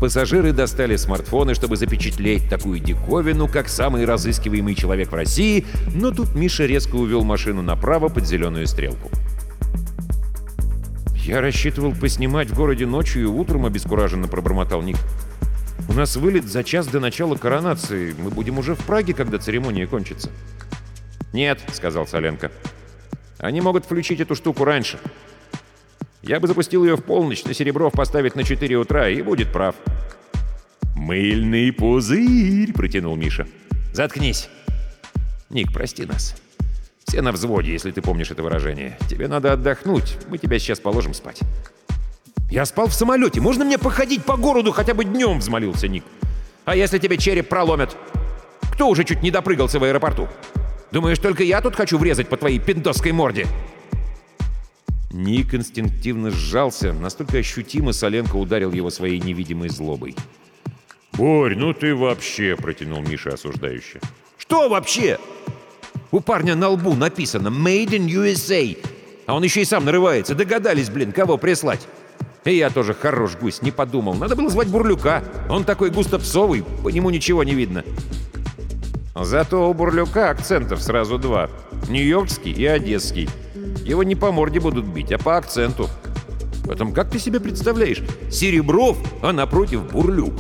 Пассажиры 0.01 0.53
достали 0.53 0.95
смартфоны, 0.95 1.55
чтобы 1.55 1.77
запечатлеть 1.77 2.49
такую 2.49 2.79
диковину, 2.79 3.49
как 3.49 3.69
самый 3.69 4.05
разыскиваемый 4.05 4.77
человек 4.77 5.11
в 5.11 5.15
России, 5.15 5.67
но 5.93 6.13
тут 6.13 6.37
Миша 6.37 6.67
резко 6.67 6.95
увел 6.95 7.25
машину 7.25 7.63
направо 7.63 8.09
под 8.09 8.27
зеленую 8.29 8.69
стрелку. 8.69 9.11
«Я 11.25 11.41
рассчитывал 11.41 11.95
поснимать 11.95 12.51
в 12.51 12.55
городе 12.55 12.87
ночью 12.87 13.23
и 13.23 13.27
утром»,— 13.27 13.65
обескураженно 13.67 14.29
пробормотал 14.29 14.83
Ник. 14.83 14.97
«У 15.89 15.93
нас 15.93 16.17
вылет 16.17 16.45
за 16.45 16.65
час 16.65 16.87
до 16.87 17.01
начала 17.01 17.37
коронации. 17.37 18.15
Мы 18.19 18.31
будем 18.31 18.59
уже 18.59 18.75
в 18.75 18.85
Праге, 18.85 19.15
когда 19.15 19.39
церемония 19.39 19.87
кончится». 19.87 20.31
«Нет»,— 21.33 21.61
сказал 21.73 22.07
Соленко. 22.07 22.51
Они 23.41 23.61
могут 23.61 23.87
включить 23.87 24.21
эту 24.21 24.35
штуку 24.35 24.65
раньше. 24.65 24.99
Я 26.23 26.41
бы 26.41 26.47
запустил 26.47 26.85
ее 26.85 26.97
в 26.97 27.03
полночь, 27.03 27.43
но 27.45 27.53
Серебров 27.55 27.93
поставит 27.93 28.37
на 28.37 28.45
4 28.45 28.77
утра 28.77 29.09
и 29.09 29.23
будет 29.23 29.51
прав. 29.51 29.75
«Мыльный 30.95 31.73
пузырь!»— 31.73 32.73
протянул 32.75 33.17
Миша. 33.17 33.47
«Заткнись!» 33.95 34.51
«Ник, 35.49 35.73
прости 35.73 36.05
нас. 36.05 36.37
Все 37.11 37.23
на 37.23 37.33
взводе, 37.33 37.73
если 37.73 37.91
ты 37.91 38.03
помнишь 38.03 38.31
это 38.31 38.45
выражение. 38.45 38.97
Тебе 39.09 39.27
надо 39.27 39.55
отдохнуть. 39.55 40.17
Мы 40.29 40.39
тебя 40.39 40.61
сейчас 40.61 40.79
положим 40.79 41.13
спать». 41.13 41.41
«Я 42.49 42.65
спал 42.65 42.87
в 42.87 42.95
самолете. 42.95 43.41
Можно 43.41 43.65
мне 43.65 43.79
походить 43.79 44.25
по 44.25 44.37
городу 44.37 44.71
хотя 44.71 44.95
бы 44.95 45.05
днем?»— 45.05 45.39
взмолился 45.41 45.89
Ник. 45.89 46.05
«А 46.65 46.77
если 46.77 46.99
тебе 46.99 47.19
череп 47.19 47.49
проломят? 47.49 47.97
Кто 48.73 48.89
уже 48.89 49.03
чуть 49.03 49.25
не 49.25 49.33
допрыгался 49.33 49.81
в 49.81 49.83
аэропорту?» 49.83 50.29
Думаешь, 50.93 51.19
только 51.19 51.43
я 51.43 51.61
тут 51.61 51.75
хочу 51.75 51.99
врезать 51.99 52.29
по 52.29 52.37
твоей 52.37 52.61
пиндосской 52.61 53.11
морде?» 53.11 53.45
Ник 55.11 55.53
инстинктивно 55.53 56.31
сжался, 56.31 56.93
настолько 56.93 57.39
ощутимо 57.39 57.93
Соленко 57.93 58.37
ударил 58.37 58.71
его 58.71 58.91
своей 58.91 59.19
невидимой 59.19 59.69
злобой. 59.69 60.15
«Борь, 61.15 61.57
ну 61.57 61.75
ты 61.75 61.97
вообще!»— 61.97 62.55
протянул 62.63 63.01
Миша 63.01 63.31
осуждающе. 63.31 64.01
«Что 64.39 64.69
вообще?» 64.69 65.19
«У 66.13 66.21
парня 66.21 66.55
на 66.55 66.69
лбу 66.71 66.95
написано 66.95 67.49
«Made 67.49 67.91
in 67.91 68.07
USA», 68.07 68.77
а 69.27 69.35
он 69.35 69.45
еще 69.45 69.63
и 69.63 69.65
сам 69.65 69.85
нарывается. 69.85 70.35
Догадались, 70.35 70.91
блин, 70.91 71.13
кого 71.13 71.39
прислать. 71.39 71.87
И 72.45 72.55
я 72.55 72.71
тоже 72.71 72.95
хорош 72.95 73.37
гусь, 73.41 73.63
не 73.63 73.71
подумал. 73.71 74.15
Надо 74.15 74.35
было 74.35 74.51
звать 74.51 74.67
Бурлюка. 74.69 75.23
Он 75.49 75.65
такой 75.65 75.91
густопсовый, 75.91 76.65
по 76.83 76.89
нему 76.89 77.11
ничего 77.11 77.45
не 77.45 77.55
видно. 77.55 77.85
Зато 79.15 79.71
у 79.71 79.75
Бурлюка 79.75 80.31
акцентов 80.31 80.83
сразу 80.83 81.17
два. 81.19 81.49
Нью-Йоркский 81.89 82.53
и 82.53 82.67
Одесский. 82.67 83.29
Его 83.85 84.03
не 84.03 84.17
по 84.17 84.33
морде 84.33 84.59
будут 84.59 84.87
бить, 84.87 85.13
а 85.13 85.19
по 85.19 85.37
акценту. 85.37 85.89
Потом, 86.67 86.93
как 86.93 87.11
ты 87.11 87.19
себе 87.19 87.39
представляешь? 87.39 88.03
Серебров, 88.31 88.97
а 89.23 89.33
напротив 89.33 89.83
Бурлюк. 89.93 90.35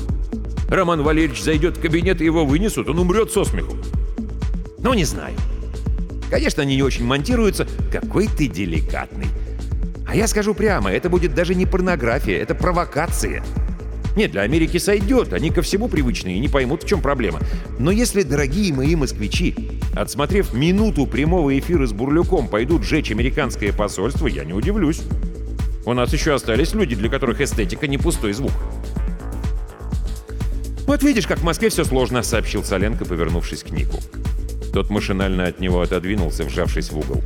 Роман 0.69 1.03
Валерьевич 1.03 1.43
зайдет 1.43 1.77
в 1.77 1.81
кабинет 1.81 2.21
и 2.21 2.25
его 2.25 2.45
вынесут, 2.45 2.89
он 2.89 2.99
умрет 2.99 3.31
со 3.31 3.45
смеху. 3.45 3.77
Ну, 4.79 4.95
не 4.95 5.05
знаю. 5.05 5.35
Конечно, 6.31 6.63
они 6.63 6.77
не 6.77 6.83
очень 6.83 7.05
монтируются. 7.05 7.67
Какой 7.93 8.29
ты 8.29 8.47
деликатный. 8.47 9.27
А 10.07 10.17
я 10.17 10.27
скажу 10.27 10.55
прямо, 10.55 10.91
это 10.91 11.09
будет 11.09 11.35
даже 11.35 11.55
не 11.55 11.67
порнография, 11.67 12.39
это 12.39 12.55
провокация. 12.55 13.43
Нет, 14.17 14.33
для 14.33 14.43
Америки 14.43 14.79
сойдет, 14.79 15.33
они 15.33 15.51
ко 15.51 15.63
всему 15.63 15.89
привычные 15.89 16.37
и 16.37 16.41
не 16.41 16.49
поймут, 16.49 16.83
в 16.83 16.87
чем 16.87 17.01
проблема. 17.01 17.39
Но 17.79 17.93
если, 17.93 18.23
дорогие 18.23 18.75
мои 18.75 18.97
москвичи, 18.97 19.55
отсмотрев 19.95 20.53
минуту 20.53 21.07
прямого 21.07 21.57
эфира 21.57 21.87
с 21.87 21.93
Бурлюком, 21.93 22.49
пойдут 22.49 22.83
жечь 22.83 23.13
американское 23.13 23.73
посольство, 23.73 24.27
я 24.27 24.45
не 24.45 24.53
удивлюсь. 24.53 25.03
У 25.87 25.93
нас 25.93 26.13
еще 26.13 26.35
остались 26.35 26.75
люди, 26.75 26.97
для 26.97 27.09
которых 27.09 27.41
эстетика 27.41 27.87
не 27.87 27.99
пустой 27.99 28.33
звук. 28.33 28.53
«Вот 30.87 31.05
видишь, 31.05 31.29
как 31.29 31.39
в 31.39 31.45
Москве 31.45 31.69
все 31.69 31.85
сложно»,— 31.85 32.23
сообщил 32.25 32.65
Соленко, 32.65 33.05
повернувшись 33.05 33.63
к 33.63 33.71
Нику. 33.71 34.01
Тот 34.73 34.91
машинально 34.91 35.47
от 35.47 35.61
него 35.61 35.81
отодвинулся, 35.81 36.45
вжавшись 36.45 36.91
в 36.91 36.99
угол. 36.99 37.23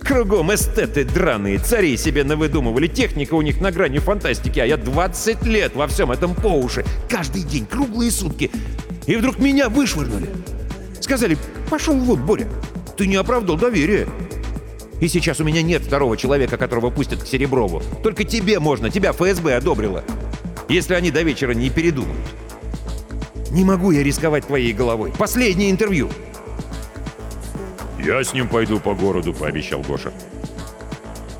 Кругом 0.00 0.52
эстеты 0.52 1.04
драные, 1.04 1.58
цари 1.58 1.96
себе 1.96 2.24
навыдумывали, 2.24 2.86
техника 2.86 3.34
у 3.34 3.42
них 3.42 3.60
на 3.60 3.70
грани 3.70 3.98
фантастики, 3.98 4.58
а 4.58 4.66
я 4.66 4.76
20 4.76 5.44
лет 5.44 5.74
во 5.76 5.86
всем 5.86 6.10
этом 6.10 6.34
по 6.34 6.48
уши, 6.48 6.84
каждый 7.08 7.42
день, 7.42 7.66
круглые 7.66 8.10
сутки. 8.10 8.50
И 9.06 9.16
вдруг 9.16 9.38
меня 9.38 9.68
вышвырнули. 9.68 10.28
Сказали, 11.00 11.36
пошел 11.70 11.94
вот, 11.94 12.18
Боря, 12.18 12.48
ты 12.96 13.06
не 13.06 13.16
оправдал 13.16 13.56
доверие. 13.56 14.08
И 15.00 15.08
сейчас 15.08 15.40
у 15.40 15.44
меня 15.44 15.62
нет 15.62 15.82
второго 15.82 16.16
человека, 16.16 16.56
которого 16.56 16.90
пустят 16.90 17.22
к 17.22 17.26
Сереброву. 17.26 17.82
Только 18.02 18.24
тебе 18.24 18.60
можно, 18.60 18.90
тебя 18.90 19.12
ФСБ 19.12 19.56
одобрило. 19.56 20.04
Если 20.68 20.94
они 20.94 21.10
до 21.10 21.22
вечера 21.22 21.52
не 21.52 21.70
передумают. 21.70 22.20
Не 23.50 23.64
могу 23.64 23.90
я 23.90 24.02
рисковать 24.02 24.46
твоей 24.46 24.72
головой. 24.72 25.12
Последнее 25.18 25.70
интервью. 25.70 26.08
«Я 28.04 28.24
с 28.24 28.32
ним 28.32 28.48
пойду 28.48 28.80
по 28.80 28.94
городу»,— 28.94 29.32
пообещал 29.38 29.80
Гоша. 29.80 30.12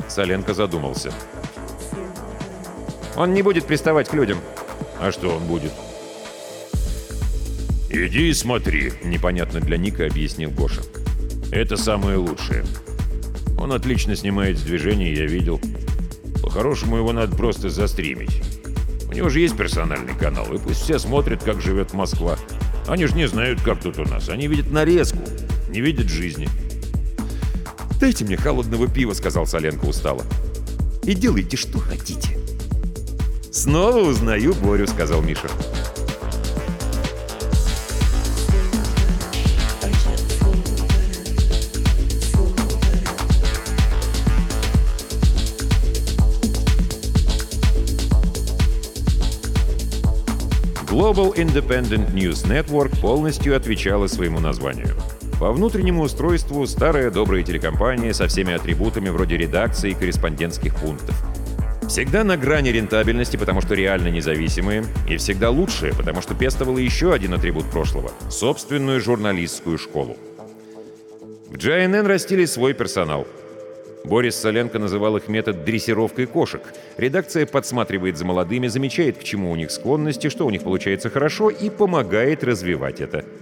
Соленко 0.09 0.55
задумался. 0.55 1.13
«Он 3.17 3.35
не 3.35 3.43
будет 3.43 3.67
приставать 3.67 4.09
к 4.09 4.15
людям». 4.15 4.39
«А 5.01 5.11
что 5.11 5.31
он 5.31 5.43
будет?» 5.45 5.73
«Иди 7.91 8.29
и 8.29 8.35
смотри»,— 8.35 8.93
непонятно 9.03 9.59
для 9.59 9.77
Ника 9.77 10.07
объяснил 10.07 10.51
Гоша. 10.51 10.83
«Это 11.51 11.77
самое 11.77 12.17
лучшее. 12.17 12.65
Он 13.59 13.73
отлично 13.73 14.15
снимает 14.15 14.57
с 14.57 14.63
движения, 14.63 15.13
я 15.13 15.27
видел. 15.27 15.61
По-хорошему 16.43 16.97
его 16.97 17.13
надо 17.13 17.37
просто 17.37 17.71
застримить. 17.71 18.41
У 19.09 19.13
него 19.13 19.29
же 19.29 19.41
есть 19.41 19.57
персональный 19.57 20.15
канал, 20.15 20.53
и 20.55 20.59
пусть 20.59 20.83
все 20.83 21.01
смотрят, 21.01 21.43
как 21.43 21.61
живет 21.61 21.93
Москва. 21.93 22.39
Они 22.87 23.07
же 23.07 23.15
не 23.15 23.29
знают, 23.29 23.61
как 23.63 23.81
тут 23.81 23.99
у 23.99 24.05
нас. 24.05 24.29
Они 24.29 24.49
видят 24.49 24.71
нарезку 24.71 25.19
не 25.73 25.81
видит 25.81 26.09
жизни. 26.09 26.49
«Дайте 27.99 28.25
мне 28.25 28.37
холодного 28.37 28.89
пива»,— 28.89 29.13
сказал 29.15 29.47
Соленко 29.47 29.87
устало. 29.87 30.23
«И 31.05 31.15
делайте, 31.15 31.57
что 31.57 31.79
хотите». 31.79 32.39
«Снова 33.51 33.99
узнаю 33.99 34.55
Борю»,— 34.55 34.87
сказал 34.89 35.23
Миша. 35.23 35.49
Global 50.93 51.35
Independent 51.37 52.13
News 52.13 52.47
Network 52.47 53.01
полностью 53.01 53.57
отвечала 53.57 54.09
своему 54.09 54.41
названию. 54.41 54.95
По 55.41 55.51
внутреннему 55.51 56.03
устройству 56.03 56.67
старая 56.67 57.11
добрая 57.11 57.43
телекомпания 57.43 58.13
со 58.13 58.27
всеми 58.27 58.53
атрибутами 58.53 59.09
вроде 59.09 59.39
редакции 59.39 59.93
и 59.93 59.95
корреспондентских 59.95 60.77
пунктов. 60.77 61.17
Всегда 61.89 62.25
на 62.25 62.37
грани 62.37 62.69
рентабельности, 62.69 63.39
потому 63.39 63.63
что 63.63 63.75
реально 63.75 64.09
независимые, 64.09 64.85
и 65.09 65.17
всегда 65.17 65.49
лучшие, 65.49 65.95
потому 65.95 66.21
что 66.21 66.35
пестовала 66.35 66.77
еще 66.77 67.15
один 67.15 67.33
атрибут 67.33 67.71
прошлого— 67.71 68.11
собственную 68.31 69.01
журналистскую 69.01 69.79
школу. 69.79 70.19
В 71.49 71.55
GNN 71.55 72.07
растили 72.07 72.45
свой 72.45 72.75
персонал. 72.75 73.27
Борис 74.05 74.37
Соленко 74.37 74.79
называл 74.79 75.17
их 75.17 75.29
метод 75.29 75.65
дрессировкой 75.65 76.27
кошек. 76.27 76.63
Редакция 76.97 77.47
подсматривает 77.47 78.19
за 78.19 78.25
молодыми, 78.25 78.67
замечает, 78.67 79.19
к 79.19 79.23
чему 79.23 79.51
у 79.51 79.57
них 79.57 79.71
склонности, 79.71 80.29
что 80.29 80.47
у 80.47 80.51
них 80.51 80.63
получается 80.63 81.11
хорошо, 81.11 81.51
и 81.51 81.71
помогает 81.71 82.43
развивать 82.43 83.01
это— 83.01 83.25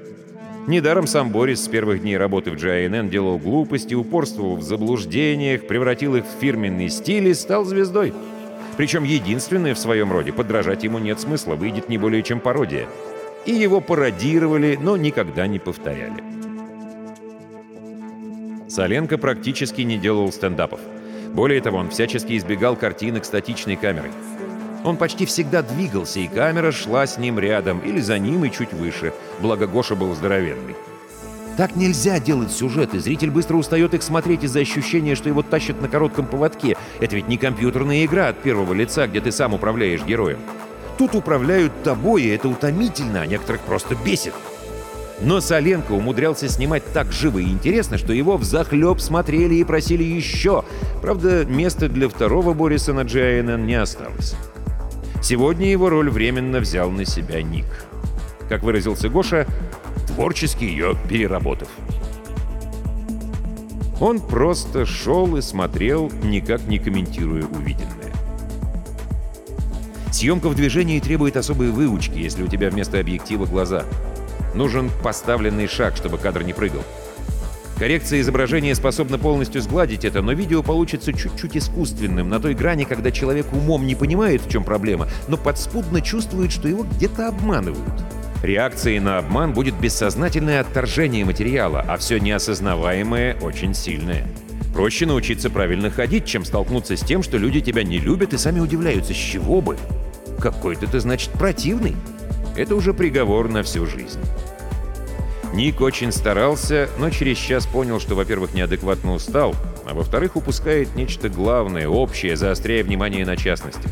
Недаром 0.67 1.07
сам 1.07 1.31
Борис 1.31 1.65
с 1.65 1.69
первых 1.69 2.03
дней 2.03 2.17
работы 2.17 2.51
в 2.51 2.55
GINN 2.55 3.09
делал 3.09 3.39
глупости, 3.39 3.95
упорствовал 3.95 4.57
в 4.57 4.63
заблуждениях, 4.63 5.67
превратил 5.67 6.17
их 6.17 6.25
в 6.25 6.41
фирменный 6.41 6.91
стиль 6.91 7.29
и 7.29 7.35
стал 7.35 7.65
звездой. 7.65 8.13
Причем 8.77 9.05
единственное 9.05 9.75
в 9.75 9.79
своем 9.79 10.13
роде, 10.13 10.33
подражать 10.33 10.85
ему 10.85 10.99
нет 10.99 11.19
смысла, 11.19 11.55
выйдет 11.55 11.89
не 11.89 11.99
более 11.99 12.23
чем 12.23 12.41
пародия. 12.41 12.87
И 13.47 13.53
его 13.53 13.81
пародировали, 13.81 14.79
но 14.81 14.97
никогда 14.97 15.47
не 15.47 15.59
повторяли. 15.59 16.40
Соленко 18.71 19.19
практически 19.19 19.81
не 19.83 19.99
делал 19.99 20.31
стендапов. 20.31 20.79
Более 21.35 21.61
того, 21.61 21.79
он 21.79 21.91
всячески 21.91 22.37
избегал 22.37 22.77
картинок 22.77 23.25
статичной 23.25 23.75
камерой. 23.75 24.13
Он 24.85 24.97
почти 24.97 25.27
всегда 25.27 25.63
двигался, 25.63 26.21
и 26.21 26.29
камера 26.29 26.71
шла 26.71 27.07
с 27.07 27.19
ним 27.19 27.39
рядом 27.39 27.81
или 27.81 28.01
за 28.01 28.19
ним 28.19 28.45
и 28.45 28.51
чуть 28.51 28.73
выше, 28.73 29.13
благо 29.41 29.67
Гоша 29.67 29.97
был 29.97 30.15
здоровенный. 30.15 30.77
Так 31.57 31.75
нельзя 31.77 32.21
делать 32.21 32.53
сюжеты. 32.53 33.01
Зритель 33.01 33.31
быстро 33.31 33.57
устает 33.57 33.93
их 33.93 34.03
смотреть 34.03 34.45
из-за 34.45 34.61
ощущения, 34.61 35.17
что 35.17 35.29
его 35.29 35.43
тащат 35.43 35.83
на 35.83 35.89
коротком 35.89 36.27
поводке. 36.27 36.77
Это 37.01 37.17
ведь 37.17 37.29
не 37.29 37.37
компьютерная 37.37 38.05
игра 38.05 38.29
от 38.29 38.41
первого 38.41 38.73
лица, 38.73 39.07
где 39.09 39.21
ты 39.21 39.33
сам 39.33 39.53
управляешь 39.53 40.05
героем. 40.05 40.39
Тут 40.97 41.15
управляют 41.17 41.83
тобой, 41.83 42.23
и 42.23 42.29
это 42.29 42.49
утомительно, 42.49 43.23
а 43.23 43.27
некоторых 43.27 43.63
просто 43.63 43.97
бесит. 43.97 44.33
Но 45.23 45.41
Соленко 45.41 45.93
умудрялся 45.93 46.49
снимать 46.49 46.83
так 46.93 47.13
живо 47.13 47.39
и 47.39 47.51
интересно, 47.51 47.99
что 47.99 48.13
его 48.13 48.37
взахлеб 48.37 49.01
смотрели 49.01 49.57
и 49.57 49.65
просили 49.65 50.03
еще. 50.03 50.65
Правда, 51.03 51.45
места 51.45 51.89
для 51.89 52.09
второго 52.09 52.55
Бориса 52.55 52.93
на 52.93 53.01
GINN 53.01 53.61
не 53.65 53.75
осталось. 53.75 54.35
Сегодня 55.23 55.71
его 55.71 55.91
роль 55.91 56.09
временно 56.11 56.61
взял 56.61 56.91
на 56.91 57.05
себя 57.05 57.43
Ник. 57.43 57.67
Как 58.49 58.63
выразился 58.63 59.11
Гоша, 59.11 59.47
творчески 60.07 60.65
ее 60.65 60.97
переработав. 61.09 61.69
Он 64.01 64.19
просто 64.19 64.87
шел 64.87 65.37
и 65.37 65.43
смотрел, 65.43 66.11
никак 66.23 66.67
не 66.67 66.79
комментируя 66.79 67.45
увиденное. 67.45 68.15
Съемка 70.11 70.49
в 70.49 70.55
движении 70.55 70.99
требует 71.01 71.37
особой 71.37 71.71
выучки, 71.71 72.19
если 72.19 72.43
у 72.43 72.47
тебя 72.47 72.71
вместо 72.71 72.99
объектива 72.99 73.45
глаза. 73.45 73.85
Нужен 74.55 74.91
поставленный 75.03 75.69
шаг, 75.69 75.97
чтобы 75.97 76.19
кадр 76.19 76.43
не 76.43 76.53
прыгал. 76.53 76.83
Коррекция 77.79 78.21
изображения 78.21 78.75
способна 78.75 79.19
полностью 79.19 79.63
сгладить 79.63 80.05
это, 80.05 80.21
но 80.21 80.33
видео 80.33 80.63
получится 80.63 81.15
чуть-чуть 81.15 81.57
искусственным, 81.57 82.29
на 82.29 82.39
той 82.39 82.55
грани, 82.55 82.85
когда 82.85 83.11
человек 83.11 83.47
умом 83.55 83.87
не 83.87 83.95
понимает, 83.95 84.43
в 84.43 84.51
чем 84.51 84.65
проблема, 84.65 85.09
но 85.29 85.39
подспудно 85.39 86.03
чувствует, 86.03 86.53
что 86.53 86.69
его 86.69 86.83
где-то 86.83 87.29
обманывают. 87.29 87.79
Реакцией 88.43 89.01
на 89.01 89.17
обман 89.17 89.55
будет 89.55 89.75
бессознательное 89.81 90.61
отторжение 90.61 91.25
материала, 91.25 91.85
а 91.89 91.97
все 91.97 92.19
неосознаваемое 92.19 93.39
очень 93.41 93.73
сильное. 93.75 94.27
Проще 94.75 95.07
научиться 95.07 95.49
правильно 95.49 95.91
ходить, 95.91 96.27
чем 96.27 96.45
столкнуться 96.45 96.97
с 96.97 97.01
тем, 97.01 97.23
что 97.23 97.39
люди 97.39 97.61
тебя 97.61 97.83
не 97.83 97.99
любят 97.99 98.35
и 98.35 98.39
сами 98.39 98.61
удивляются, 98.61 99.15
с 99.15 99.17
чего 99.17 99.61
бы. 99.61 99.79
Какой-то 100.39 100.87
ты, 100.87 101.01
значит, 101.01 101.31
противный. 101.31 101.97
Это 102.57 102.75
уже 102.75 102.93
приговор 102.93 103.49
на 103.49 103.63
всю 103.63 103.87
жизнь. 103.87 104.21
Ник 105.55 105.81
очень 105.81 106.13
старался, 106.13 106.89
но 106.99 107.11
через 107.11 107.37
час 107.37 107.67
понял, 107.67 107.99
что, 107.99 108.15
во-первых, 108.15 108.55
неадекватно 108.55 109.15
устал, 109.15 109.55
а 109.85 109.95
во-вторых, 109.95 110.37
упускает 110.37 110.95
нечто 110.95 111.29
главное, 111.29 111.89
общее, 111.89 112.37
заостряя 112.37 112.85
внимание 112.85 113.27
на 113.27 113.37
частностях. 113.37 113.91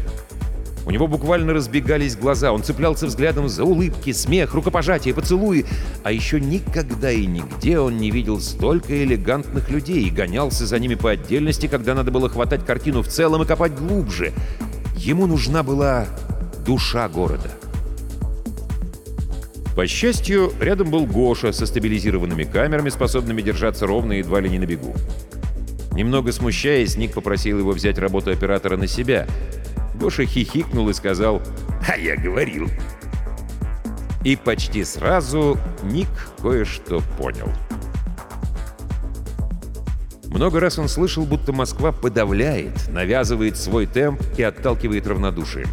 У 0.87 0.91
него 0.91 1.07
буквально 1.07 1.53
разбегались 1.53 2.17
глаза, 2.17 2.51
он 2.51 2.63
цеплялся 2.63 3.07
взглядом 3.07 3.47
за 3.49 3.63
улыбки, 3.63 4.13
смех, 4.13 4.55
рукопожатия, 4.55 5.13
поцелуи. 5.13 5.67
А 6.03 6.13
еще 6.13 6.41
никогда 6.41 7.11
и 7.11 7.27
нигде 7.27 7.79
он 7.79 7.99
не 7.99 8.11
видел 8.11 8.41
столько 8.41 9.05
элегантных 9.05 9.69
людей 9.69 10.05
и 10.05 10.11
гонялся 10.11 10.65
за 10.65 10.79
ними 10.79 10.95
по 10.95 11.11
отдельности, 11.11 11.67
когда 11.67 11.95
надо 11.95 12.11
было 12.11 12.31
хватать 12.31 12.65
картину 12.65 13.03
в 13.03 13.09
целом 13.09 13.43
и 13.43 13.47
копать 13.47 13.75
глубже. 13.75 14.33
Ему 14.97 15.27
нужна 15.27 15.63
была 15.63 16.07
душа 16.65 17.07
города. 17.11 17.51
По 19.79 19.87
счастью, 19.87 20.53
рядом 20.59 20.91
был 20.91 21.07
Гоша 21.07 21.53
со 21.53 21.65
стабилизированными 21.65 22.43
камерами, 22.43 22.89
способными 22.89 23.43
держаться 23.43 23.87
ровно 23.87 24.15
и 24.15 24.19
едва 24.19 24.41
ли 24.41 24.51
не 24.51 24.59
на 24.59 24.67
бегу. 24.67 24.93
Немного 25.93 26.33
смущаясь, 26.33 26.97
Ник 26.97 27.15
попросил 27.15 27.61
его 27.61 27.71
взять 27.71 27.97
работу 27.97 28.33
оператора 28.33 28.77
на 28.77 28.89
себя. 28.89 29.29
Гоша 29.95 30.25
хихикнул 30.25 30.89
и 30.89 30.95
сказал 30.95 31.41
«А 31.87 31.97
я 31.97 32.17
говорил». 32.17 32.67
И 34.25 34.35
почти 34.35 34.83
сразу 34.83 35.57
Ник 35.85 36.09
кое-что 36.43 37.01
понял. 37.17 37.49
Много 40.27 40.59
раз 40.59 40.81
он 40.81 40.89
слышал, 40.89 41.25
будто 41.25 41.53
Москва 41.53 41.93
подавляет, 41.93 42.89
навязывает 42.89 43.57
свой 43.57 43.87
темп 43.87 44.21
и 44.37 44.43
отталкивает 44.43 45.07
равнодушием. 45.07 45.69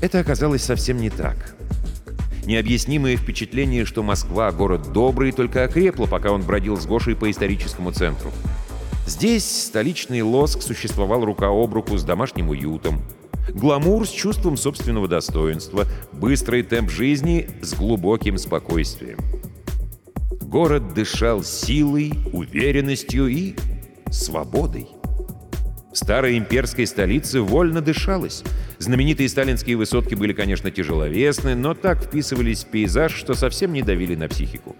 Это 0.00 0.20
оказалось 0.20 0.64
совсем 0.64 0.96
не 0.96 1.10
так. 1.10 1.53
Необъяснимое 2.46 3.16
впечатление, 3.16 3.84
что 3.84 4.02
Москва— 4.02 4.52
город 4.52 4.92
добрый, 4.92 5.32
только 5.32 5.64
окрепло, 5.64 6.06
пока 6.06 6.30
он 6.30 6.42
бродил 6.42 6.76
с 6.76 6.86
Гошей 6.86 7.16
по 7.16 7.30
историческому 7.30 7.92
центру. 7.92 8.30
Здесь 9.06 9.66
столичный 9.66 10.22
лоск 10.22 10.62
существовал 10.62 11.24
рука 11.24 11.48
об 11.48 11.74
руку 11.74 11.96
с 11.96 12.04
домашним 12.04 12.50
уютом. 12.50 13.02
Гламур 13.50 14.06
с 14.06 14.10
чувством 14.10 14.56
собственного 14.56 15.08
достоинства, 15.08 15.86
быстрый 16.12 16.62
темп 16.62 16.90
жизни 16.90 17.48
с 17.62 17.74
глубоким 17.74 18.38
спокойствием. 18.38 19.18
Город 20.40 20.94
дышал 20.94 21.42
силой, 21.42 22.12
уверенностью 22.32 23.26
и 23.26 23.54
свободой. 24.10 24.88
В 25.94 25.96
старой 25.96 26.36
имперской 26.38 26.88
столице 26.88 27.40
вольно 27.40 27.80
дышалось. 27.80 28.42
Знаменитые 28.78 29.28
сталинские 29.28 29.76
высотки 29.76 30.16
были, 30.16 30.32
конечно, 30.32 30.72
тяжеловесны, 30.72 31.54
но 31.54 31.74
так 31.74 32.02
вписывались 32.02 32.64
в 32.64 32.66
пейзаж, 32.66 33.14
что 33.14 33.34
совсем 33.34 33.72
не 33.72 33.80
давили 33.80 34.16
на 34.16 34.28
психику. 34.28 34.74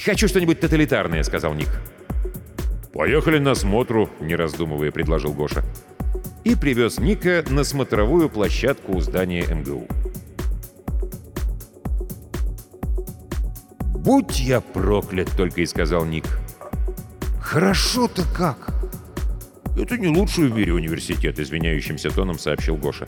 «Хочу 0.00 0.28
что-нибудь 0.28 0.60
тоталитарное»,— 0.60 1.22
сказал 1.24 1.52
Ник. 1.54 1.66
«Поехали 2.92 3.40
на 3.40 3.56
смотру»,— 3.56 4.08
не 4.20 4.36
раздумывая, 4.36 4.92
предложил 4.92 5.32
Гоша. 5.32 5.64
И 6.44 6.54
привез 6.54 7.00
Ника 7.00 7.44
на 7.50 7.64
смотровую 7.64 8.28
площадку 8.28 8.92
у 8.96 9.00
здания 9.00 9.44
МГУ. 9.52 9.88
«Будь 13.96 14.38
я 14.38 14.60
проклят!»— 14.60 15.28
только 15.36 15.62
и 15.62 15.66
сказал 15.66 16.04
Ник. 16.04 16.24
«Хорошо-то 17.40 18.22
как!» 18.32 18.74
«Это 19.76 19.98
не 19.98 20.08
лучший 20.08 20.48
в 20.48 20.54
мире 20.54 20.72
университет»,— 20.72 21.38
извиняющимся 21.40 22.10
тоном 22.10 22.38
сообщил 22.38 22.76
Гоша. 22.76 23.06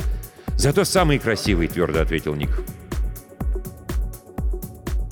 «Зато 0.57 0.85
самый 0.85 1.19
красивый»,— 1.19 1.69
твердо 1.69 2.01
ответил 2.01 2.35
Ник. 2.35 2.51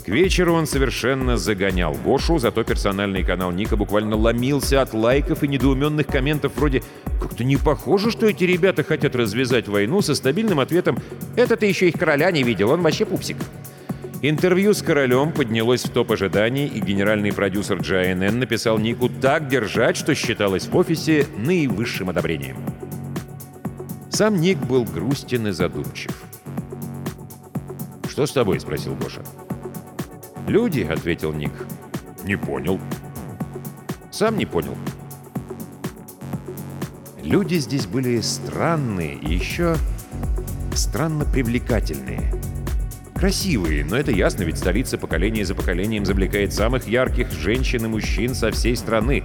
К 0.05 0.09
вечеру 0.09 0.53
он 0.53 0.67
совершенно 0.67 1.39
загонял 1.39 1.95
Гошу, 1.95 2.39
зато 2.39 2.63
персональный 2.63 3.25
канал 3.25 3.53
Ника 3.53 3.77
буквально 3.77 4.17
ломился 4.17 4.83
от 4.83 4.93
лайков 4.93 5.43
и 5.43 5.49
недоуменных 5.49 6.07
комментов 6.07 6.53
вроде 6.57 6.83
«Как-то 7.23 7.43
не 7.43 7.57
похоже, 7.57 8.11
что 8.11 8.27
эти 8.27 8.45
ребята 8.45 8.83
хотят 8.83 9.17
развязать 9.17 9.67
войну» 9.67 10.03
со 10.03 10.15
стабильным 10.15 10.61
ответом 10.61 10.99
«Это 11.37 11.57
ты 11.57 11.67
еще 11.67 11.89
их 11.89 11.95
короля 11.99 12.31
не 12.33 12.43
видел, 12.43 12.71
он 12.71 12.83
вообще 12.83 13.07
пупсик». 13.07 13.39
Интервью 14.27 14.73
с 14.73 14.81
королем 14.81 15.33
поднялось 15.33 15.85
в 15.85 15.91
топ 15.91 16.13
ожиданий, 16.13 16.67
и 16.67 16.81
генеральный 16.81 17.31
продюсер 17.31 17.77
GNN 17.77 18.31
написал 18.31 18.79
Нику 18.79 19.11
так 19.11 19.49
держать, 19.49 19.99
что 19.99 20.15
считалось 20.15 20.67
в 20.67 20.75
офисе 20.75 21.27
наивысшим 21.37 22.09
одобрением. 22.09 22.57
Сам 24.09 24.41
Ник 24.41 24.57
был 24.57 24.85
грустен 24.85 25.49
и 25.49 25.51
задумчив. 25.51 26.23
«Что 28.09 28.25
с 28.25 28.33
тобой?»— 28.33 28.59
спросил 28.61 28.95
Гоша. 28.95 29.23
«Люди»,— 30.49 30.81
ответил 30.91 31.35
Ник. 31.35 31.53
«Не 32.25 32.37
понял». 32.37 32.81
«Сам 34.11 34.39
не 34.39 34.47
понял». 34.47 34.75
Люди 37.23 37.57
здесь 37.57 37.85
были 37.85 38.23
странные 38.23 39.17
и 39.17 39.35
еще 39.35 39.77
странно 40.73 41.27
привлекательные. 41.27 42.33
Красивые, 43.25 43.87
но 43.87 43.97
это 43.97 44.11
ясно, 44.11 44.43
ведь 44.43 44.59
столица 44.59 44.99
поколения 44.99 45.47
за 45.47 45.55
поколением 45.55 46.05
завлекает 46.05 46.53
самых 46.53 46.87
ярких 46.87 47.33
женщин 47.33 47.87
и 47.87 47.89
мужчин 47.89 48.35
со 48.35 48.51
всей 48.51 48.77
страны. 48.77 49.25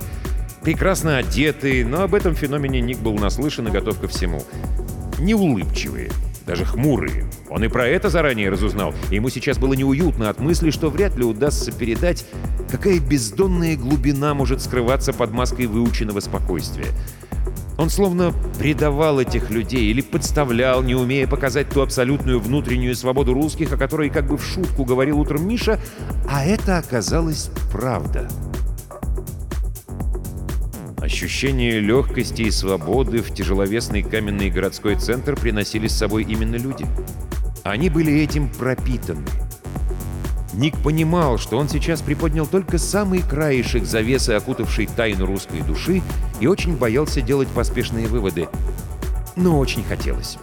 Прекрасно 0.62 1.17
одетые, 1.17 1.85
но 1.85 2.03
об 2.03 2.15
этом 2.15 2.33
феномене 2.33 2.79
Ник 2.79 2.99
был 2.99 3.15
наслышан 3.15 3.67
и 3.67 3.71
готов 3.71 3.99
ко 3.99 4.07
всему. 4.07 4.41
Неулыбчивые, 5.19 6.12
даже 6.47 6.63
хмурые. 6.63 7.25
Он 7.49 7.62
и 7.65 7.67
про 7.67 7.89
это 7.89 8.07
заранее 8.07 8.49
разузнал, 8.49 8.95
и 9.12 9.15
ему 9.15 9.27
сейчас 9.27 9.57
было 9.57 9.73
неуютно 9.73 10.29
от 10.29 10.39
мысли, 10.39 10.69
что 10.69 10.89
вряд 10.89 11.17
ли 11.17 11.25
удастся 11.25 11.73
передать, 11.73 12.25
какая 12.71 13.01
бездонная 13.01 13.75
глубина 13.75 14.33
может 14.33 14.62
скрываться 14.62 15.12
под 15.12 15.31
маской 15.31 15.65
выученного 15.65 16.21
спокойствия. 16.21 16.88
Он 17.79 17.89
словно 17.89 18.33
предавал 18.57 19.21
этих 19.21 19.49
людей 19.49 19.89
или 19.89 20.01
подставлял, 20.01 20.83
не 20.83 20.95
умея 20.95 21.25
показать 21.27 21.69
ту 21.69 21.79
абсолютную 21.79 22.41
внутреннюю 22.41 22.93
свободу 22.93 23.33
русских, 23.33 23.71
о 23.71 23.77
которой 23.77 24.09
как 24.09 24.27
бы 24.27 24.35
в 24.35 24.43
шутку 24.43 24.83
говорил 24.83 25.17
утром 25.17 25.47
Миша, 25.47 25.79
а 26.29 26.43
это 26.43 26.77
оказалось 26.77 27.49
правда. 27.71 28.27
Ощущение 30.97 31.79
легкости 31.79 32.41
и 32.41 32.51
свободы 32.51 33.21
в 33.21 33.33
тяжеловесный 33.33 34.03
каменный 34.03 34.49
городской 34.49 34.95
центр 34.95 35.37
приносили 35.37 35.87
с 35.87 35.97
собой 35.97 36.25
именно 36.25 36.57
люди. 36.57 36.85
Они 37.63 37.89
были 37.89 38.13
этим 38.13 38.49
пропитаны. 38.49 39.25
Ник 40.60 40.78
понимал, 40.84 41.38
что 41.38 41.58
он 41.58 41.69
сейчас 41.69 42.02
приподнял 42.02 42.45
только 42.45 42.78
самый 42.78 43.22
краешек 43.22 43.86
завесы, 43.86 44.32
окутавшей 44.32 44.88
тайну 44.88 45.26
русской 45.26 45.62
души, 45.62 46.02
и 46.41 46.48
очень 46.48 46.76
боялся 46.76 47.22
делать 47.22 47.48
поспешные 47.48 48.08
выводы. 48.08 48.50
Но 49.38 49.58
очень 49.58 49.86
хотелось. 49.86 50.38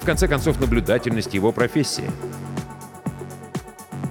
В 0.00 0.06
конце 0.06 0.28
концов, 0.28 0.60
наблюдательность— 0.60 1.34
его 1.34 1.50
профессия. 1.50 2.08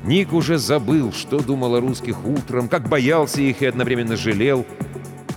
Ник 0.03 0.33
уже 0.33 0.57
забыл, 0.57 1.13
что 1.13 1.39
думал 1.39 1.75
о 1.75 1.79
русских 1.79 2.25
утром, 2.25 2.67
как 2.67 2.89
боялся 2.89 3.41
их 3.41 3.61
и 3.61 3.67
одновременно 3.67 4.17
жалел. 4.17 4.65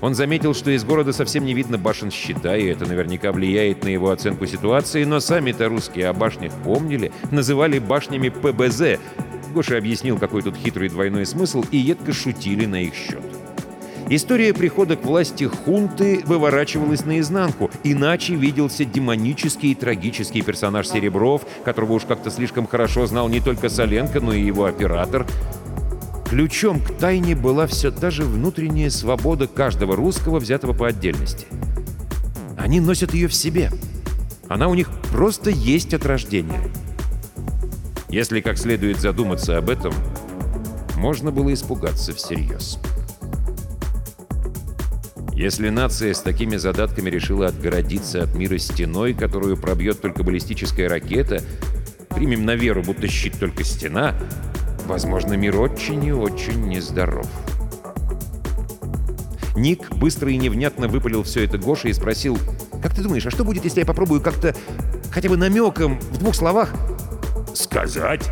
Он 0.00 0.16
заметил, 0.16 0.54
что 0.54 0.72
из 0.72 0.82
города 0.82 1.12
совсем 1.12 1.44
не 1.44 1.54
видно 1.54 1.78
башен 1.78 2.10
щита, 2.10 2.56
и 2.56 2.66
это 2.66 2.84
наверняка 2.84 3.30
влияет 3.30 3.84
на 3.84 3.88
его 3.88 4.10
оценку 4.10 4.46
ситуации, 4.46 5.04
но 5.04 5.20
сами-то 5.20 5.68
русские 5.68 6.08
о 6.08 6.14
башнях 6.14 6.52
помнили, 6.64 7.12
называли 7.30 7.78
башнями 7.78 8.28
ПБЗ, 8.28 8.98
Гоша 9.58 9.76
объяснил, 9.76 10.18
какой 10.18 10.42
тут 10.42 10.54
хитрый 10.54 10.88
двойной 10.88 11.26
смысл, 11.26 11.64
и 11.72 11.78
едко 11.78 12.12
шутили 12.12 12.64
на 12.64 12.80
их 12.80 12.94
счет. 12.94 13.24
История 14.08 14.54
прихода 14.54 14.94
к 14.94 15.04
власти 15.04 15.48
хунты 15.48 16.22
выворачивалась 16.24 17.04
наизнанку, 17.04 17.68
иначе 17.82 18.36
виделся 18.36 18.84
демонический 18.84 19.72
и 19.72 19.74
трагический 19.74 20.42
персонаж 20.42 20.86
Серебров, 20.86 21.42
которого 21.64 21.94
уж 21.94 22.04
как-то 22.04 22.30
слишком 22.30 22.68
хорошо 22.68 23.08
знал 23.08 23.28
не 23.28 23.40
только 23.40 23.68
Соленко, 23.68 24.20
но 24.20 24.32
и 24.32 24.44
его 24.44 24.64
оператор. 24.64 25.26
Ключом 26.30 26.78
к 26.78 26.92
тайне 26.92 27.34
была 27.34 27.66
все 27.66 27.90
та 27.90 28.12
же 28.12 28.22
внутренняя 28.22 28.90
свобода 28.90 29.48
каждого 29.48 29.96
русского, 29.96 30.38
взятого 30.38 30.72
по 30.72 30.86
отдельности. 30.86 31.48
Они 32.56 32.78
носят 32.78 33.12
ее 33.12 33.26
в 33.26 33.34
себе. 33.34 33.72
Она 34.46 34.68
у 34.68 34.74
них 34.74 34.88
просто 35.10 35.50
есть 35.50 35.94
от 35.94 36.06
рождения. 36.06 36.60
Если 38.10 38.40
как 38.40 38.56
следует 38.56 39.00
задуматься 39.00 39.58
об 39.58 39.68
этом, 39.68 39.92
можно 40.96 41.30
было 41.30 41.52
испугаться 41.52 42.14
всерьез. 42.14 42.78
Если 45.34 45.68
нация 45.68 46.14
с 46.14 46.20
такими 46.20 46.56
задатками 46.56 47.10
решила 47.10 47.46
отгородиться 47.46 48.22
от 48.22 48.34
мира 48.34 48.58
стеной, 48.58 49.14
которую 49.14 49.56
пробьет 49.56 50.00
только 50.00 50.24
баллистическая 50.24 50.88
ракета, 50.88 51.42
примем 52.08 52.44
на 52.44 52.56
веру, 52.56 52.82
будто 52.82 53.06
щит 53.06 53.38
только 53.38 53.62
стена, 53.62 54.14
возможно, 54.86 55.34
мир 55.34 55.60
очень 55.60 56.04
и 56.04 56.12
очень 56.12 56.66
нездоров. 56.66 57.28
Ник 59.54 59.90
быстро 59.94 60.30
и 60.30 60.36
невнятно 60.36 60.88
выпалил 60.88 61.22
все 61.24 61.44
это 61.44 61.58
Гоше 61.58 61.88
и 61.88 61.92
спросил, 61.92 62.38
«Как 62.82 62.94
ты 62.94 63.02
думаешь, 63.02 63.26
а 63.26 63.30
что 63.30 63.44
будет, 63.44 63.64
если 63.64 63.80
я 63.80 63.86
попробую 63.86 64.20
как-то, 64.20 64.56
хотя 65.12 65.28
бы 65.28 65.36
намеком, 65.36 66.00
в 66.00 66.18
двух 66.18 66.34
словах, 66.34 66.72
Сказать? 67.58 68.30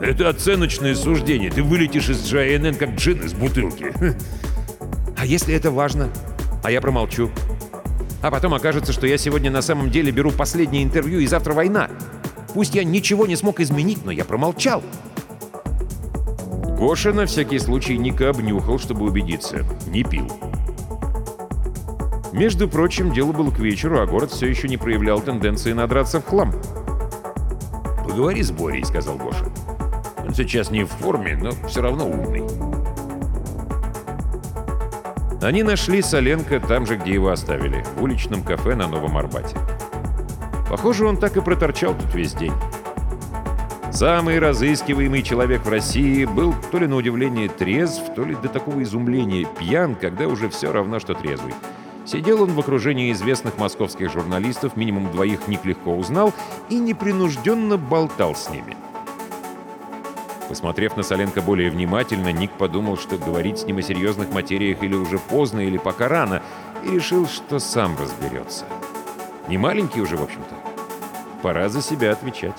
Это 0.00 0.28
оценочное 0.28 0.94
суждение. 0.94 1.50
Ты 1.50 1.62
вылетишь 1.62 2.10
из 2.10 2.30
GNN 2.30 2.76
как 2.76 2.90
джин 2.90 3.24
из 3.24 3.32
бутылки. 3.32 3.90
А 5.16 5.24
если 5.24 5.54
это 5.54 5.70
важно? 5.70 6.10
А 6.62 6.70
я 6.70 6.82
промолчу. 6.82 7.30
А 8.20 8.30
потом 8.30 8.52
окажется, 8.52 8.92
что 8.92 9.06
я 9.06 9.16
сегодня 9.16 9.50
на 9.50 9.62
самом 9.62 9.90
деле 9.90 10.12
беру 10.12 10.30
последнее 10.30 10.84
интервью, 10.84 11.20
и 11.20 11.26
завтра 11.26 11.54
война. 11.54 11.88
Пусть 12.52 12.74
я 12.74 12.84
ничего 12.84 13.26
не 13.26 13.34
смог 13.34 13.60
изменить, 13.60 14.04
но 14.04 14.10
я 14.10 14.26
промолчал. 14.26 14.82
Гоша 16.78 17.14
на 17.14 17.24
всякий 17.24 17.58
случай 17.58 17.96
Ника 17.96 18.28
обнюхал, 18.28 18.78
чтобы 18.78 19.06
убедиться. 19.06 19.64
Не 19.86 20.04
пил. 20.04 20.30
Между 22.34 22.68
прочим, 22.68 23.14
дело 23.14 23.32
было 23.32 23.50
к 23.50 23.58
вечеру, 23.58 24.00
а 24.00 24.06
город 24.06 24.32
все 24.32 24.48
еще 24.48 24.68
не 24.68 24.76
проявлял 24.76 25.22
тенденции 25.22 25.72
надраться 25.72 26.20
в 26.20 26.26
хлам. 26.26 26.52
«Поговори 28.16 28.42
с 28.42 28.50
Борей»,— 28.50 28.82
сказал 28.86 29.18
Гоша. 29.18 29.44
«Он 30.24 30.32
сейчас 30.32 30.70
не 30.70 30.84
в 30.84 30.88
форме, 30.88 31.38
но 31.38 31.50
все 31.68 31.82
равно 31.82 32.08
умный». 32.08 32.44
Они 35.42 35.62
нашли 35.62 36.00
Соленко 36.00 36.60
там 36.60 36.86
же, 36.86 36.96
где 36.96 37.12
его 37.12 37.28
оставили, 37.28 37.84
в 37.94 38.02
уличном 38.02 38.42
кафе 38.42 38.74
на 38.74 38.88
Новом 38.88 39.18
Арбате. 39.18 39.58
Похоже, 40.70 41.06
он 41.06 41.18
так 41.18 41.36
и 41.36 41.42
проторчал 41.42 41.92
тут 41.92 42.14
весь 42.14 42.32
день. 42.32 42.54
Самый 43.92 44.38
разыскиваемый 44.38 45.22
человек 45.22 45.66
в 45.66 45.68
России 45.68 46.24
был 46.24 46.54
то 46.72 46.78
ли 46.78 46.86
на 46.86 46.96
удивление 46.96 47.50
трезв, 47.50 48.14
то 48.14 48.24
ли 48.24 48.34
до 48.34 48.48
такого 48.48 48.82
изумления 48.82 49.46
пьян, 49.58 49.94
когда 49.94 50.26
уже 50.26 50.48
все 50.48 50.72
равно, 50.72 51.00
что 51.00 51.12
трезвый. 51.12 51.52
Сидел 52.06 52.42
он 52.44 52.52
в 52.52 52.60
окружении 52.60 53.10
известных 53.12 53.58
московских 53.58 54.12
журналистов, 54.12 54.76
минимум 54.76 55.10
двоих 55.10 55.48
Ник 55.48 55.64
легко 55.64 55.96
узнал, 55.96 56.32
и 56.68 56.78
непринужденно 56.78 57.76
болтал 57.76 58.36
с 58.36 58.48
ними. 58.48 58.76
Посмотрев 60.48 60.96
на 60.96 61.02
Соленко 61.02 61.42
более 61.42 61.68
внимательно, 61.68 62.30
Ник 62.30 62.52
подумал, 62.52 62.96
что 62.96 63.18
говорить 63.18 63.58
с 63.58 63.64
ним 63.64 63.78
о 63.78 63.82
серьезных 63.82 64.30
материях 64.32 64.84
или 64.84 64.94
уже 64.94 65.18
поздно, 65.18 65.58
или 65.58 65.78
пока 65.78 66.06
рано, 66.06 66.42
и 66.84 66.90
решил, 66.90 67.26
что 67.26 67.58
сам 67.58 67.96
разберется. 67.98 68.66
Не 69.48 69.58
маленький 69.58 70.00
уже, 70.00 70.16
в 70.16 70.22
общем-то. 70.22 70.54
Пора 71.42 71.68
за 71.68 71.82
себя 71.82 72.12
отвечать. 72.12 72.56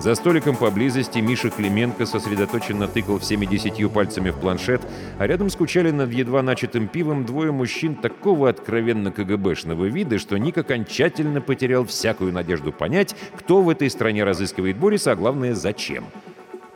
За 0.00 0.14
столиком 0.14 0.56
поблизости 0.56 1.18
Миша 1.18 1.50
Клименко 1.50 2.06
сосредоточенно 2.06 2.88
тыкал 2.88 3.18
всеми 3.18 3.44
десятью 3.44 3.90
пальцами 3.90 4.30
в 4.30 4.36
планшет, 4.38 4.80
а 5.18 5.26
рядом 5.26 5.50
скучали 5.50 5.90
над 5.90 6.10
едва 6.10 6.40
начатым 6.40 6.88
пивом 6.88 7.26
двое 7.26 7.52
мужчин 7.52 7.94
такого 7.94 8.48
откровенно 8.48 9.12
КГБшного 9.12 9.84
вида, 9.84 10.18
что 10.18 10.38
Ник 10.38 10.56
окончательно 10.56 11.42
потерял 11.42 11.84
всякую 11.84 12.32
надежду 12.32 12.72
понять, 12.72 13.14
кто 13.36 13.60
в 13.60 13.68
этой 13.68 13.90
стране 13.90 14.24
разыскивает 14.24 14.78
Бориса, 14.78 15.12
а 15.12 15.16
главное, 15.16 15.54
зачем. 15.54 16.06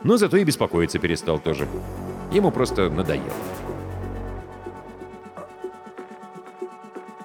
Но 0.03 0.17
зато 0.17 0.37
и 0.37 0.43
беспокоиться 0.43 0.99
перестал 0.99 1.39
тоже. 1.39 1.67
Ему 2.31 2.51
просто 2.51 2.91
надоело. 2.91 3.33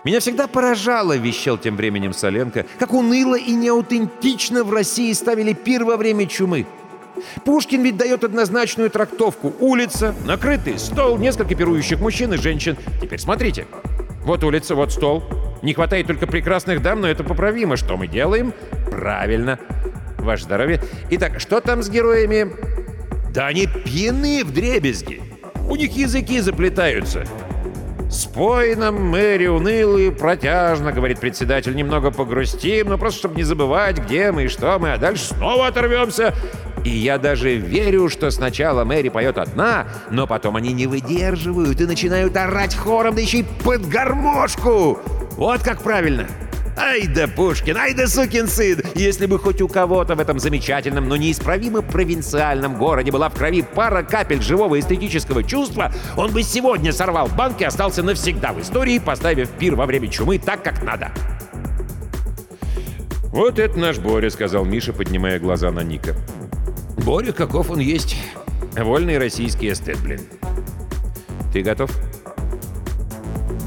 «Меня 0.04 0.20
всегда 0.20 0.46
поражало»,— 0.46 1.16
вещал 1.18 1.58
тем 1.58 1.76
временем 1.76 2.12
Соленко, 2.12 2.64
«как 2.78 2.94
уныло 2.94 3.38
и 3.38 3.52
неаутентично 3.52 4.64
в 4.64 4.72
России 4.72 5.12
ставили 5.12 5.52
пир 5.52 5.84
во 5.84 5.96
время 5.96 6.26
чумы. 6.26 6.66
Пушкин 7.44 7.82
ведь 7.82 7.96
дает 7.96 8.24
однозначную 8.24 8.90
трактовку. 8.90 9.52
Улица, 9.58 10.14
накрытый 10.24 10.78
стол, 10.78 11.18
несколько 11.18 11.54
пирующих 11.54 12.00
мужчин 12.00 12.32
и 12.32 12.36
женщин. 12.36 12.76
Теперь 13.00 13.18
смотрите. 13.18 13.66
Вот 14.24 14.42
улица, 14.44 14.74
вот 14.74 14.92
стол. 14.92 15.22
Не 15.62 15.74
хватает 15.74 16.06
только 16.06 16.26
прекрасных 16.26 16.80
дам, 16.80 17.00
но 17.00 17.08
это 17.08 17.24
поправимо. 17.24 17.76
Что 17.76 17.96
мы 17.96 18.06
делаем? 18.06 18.54
Правильно. 18.90 19.58
Ваше 20.18 20.44
здоровье. 20.44 20.82
Итак, 21.10 21.40
что 21.40 21.60
там 21.60 21.82
с 21.82 21.90
героями? 21.90 22.52
Да 23.32 23.46
они 23.46 23.66
пьяны 23.66 24.42
в 24.44 24.52
дребезги. 24.52 25.22
У 25.68 25.76
них 25.76 25.92
языки 25.96 26.40
заплетаются. 26.40 27.26
«Спой 28.10 28.74
нам, 28.74 29.08
Мэри, 29.08 29.46
унылый, 29.46 30.10
протяжно»,— 30.10 30.90
говорит 30.92 31.20
председатель,— 31.20 31.74
«немного 31.76 32.10
погрустим, 32.10 32.88
но 32.88 32.98
просто 32.98 33.20
чтобы 33.20 33.36
не 33.36 33.44
забывать, 33.44 33.98
где 33.98 34.32
мы 34.32 34.44
и 34.44 34.48
что 34.48 34.78
мы, 34.80 34.92
а 34.92 34.98
дальше 34.98 35.26
снова 35.26 35.68
оторвемся». 35.68 36.34
И 36.84 36.90
я 36.90 37.18
даже 37.18 37.56
верю, 37.56 38.08
что 38.08 38.30
сначала 38.30 38.84
Мэри 38.84 39.10
поет 39.10 39.38
одна, 39.38 39.86
но 40.10 40.26
потом 40.26 40.56
они 40.56 40.72
не 40.72 40.88
выдерживают 40.88 41.80
и 41.80 41.86
начинают 41.86 42.36
орать 42.36 42.74
хором, 42.74 43.14
да 43.14 43.20
еще 43.20 43.38
и 43.38 43.46
под 43.64 43.86
гармошку. 43.86 44.98
Вот 45.36 45.62
как 45.62 45.82
правильно. 45.82 46.26
Ай 46.82 47.06
да 47.06 47.28
Пушкин, 47.28 47.76
ай 47.76 47.92
да 47.92 48.06
сукин 48.06 48.48
сын! 48.48 48.80
Если 48.94 49.26
бы 49.26 49.38
хоть 49.38 49.60
у 49.60 49.68
кого-то 49.68 50.14
в 50.14 50.20
этом 50.20 50.38
замечательном, 50.38 51.08
но 51.08 51.16
неисправимо 51.16 51.82
провинциальном 51.82 52.78
городе 52.78 53.12
была 53.12 53.28
в 53.28 53.34
крови 53.34 53.62
пара 53.62 54.02
капель 54.02 54.40
живого 54.40 54.80
эстетического 54.80 55.44
чувства, 55.44 55.92
он 56.16 56.32
бы 56.32 56.42
сегодня 56.42 56.92
сорвал 56.92 57.28
банк 57.28 57.60
и 57.60 57.64
остался 57.64 58.02
навсегда 58.02 58.54
в 58.54 58.62
истории, 58.62 58.98
поставив 58.98 59.50
пир 59.50 59.76
во 59.76 59.84
время 59.84 60.08
чумы 60.08 60.38
так, 60.38 60.62
как 60.62 60.82
надо. 60.82 61.12
«Вот 63.24 63.58
это 63.58 63.78
наш 63.78 63.98
Боря»,— 63.98 64.30
сказал 64.30 64.64
Миша, 64.64 64.94
поднимая 64.94 65.38
глаза 65.38 65.70
на 65.70 65.80
Ника. 65.80 66.16
«Боря, 67.04 67.32
каков 67.32 67.70
он 67.70 67.80
есть. 67.80 68.16
Вольный 68.74 69.18
российский 69.18 69.70
эстет, 69.70 69.98
блин. 70.00 70.20
Ты 71.52 71.60
готов?» 71.60 71.90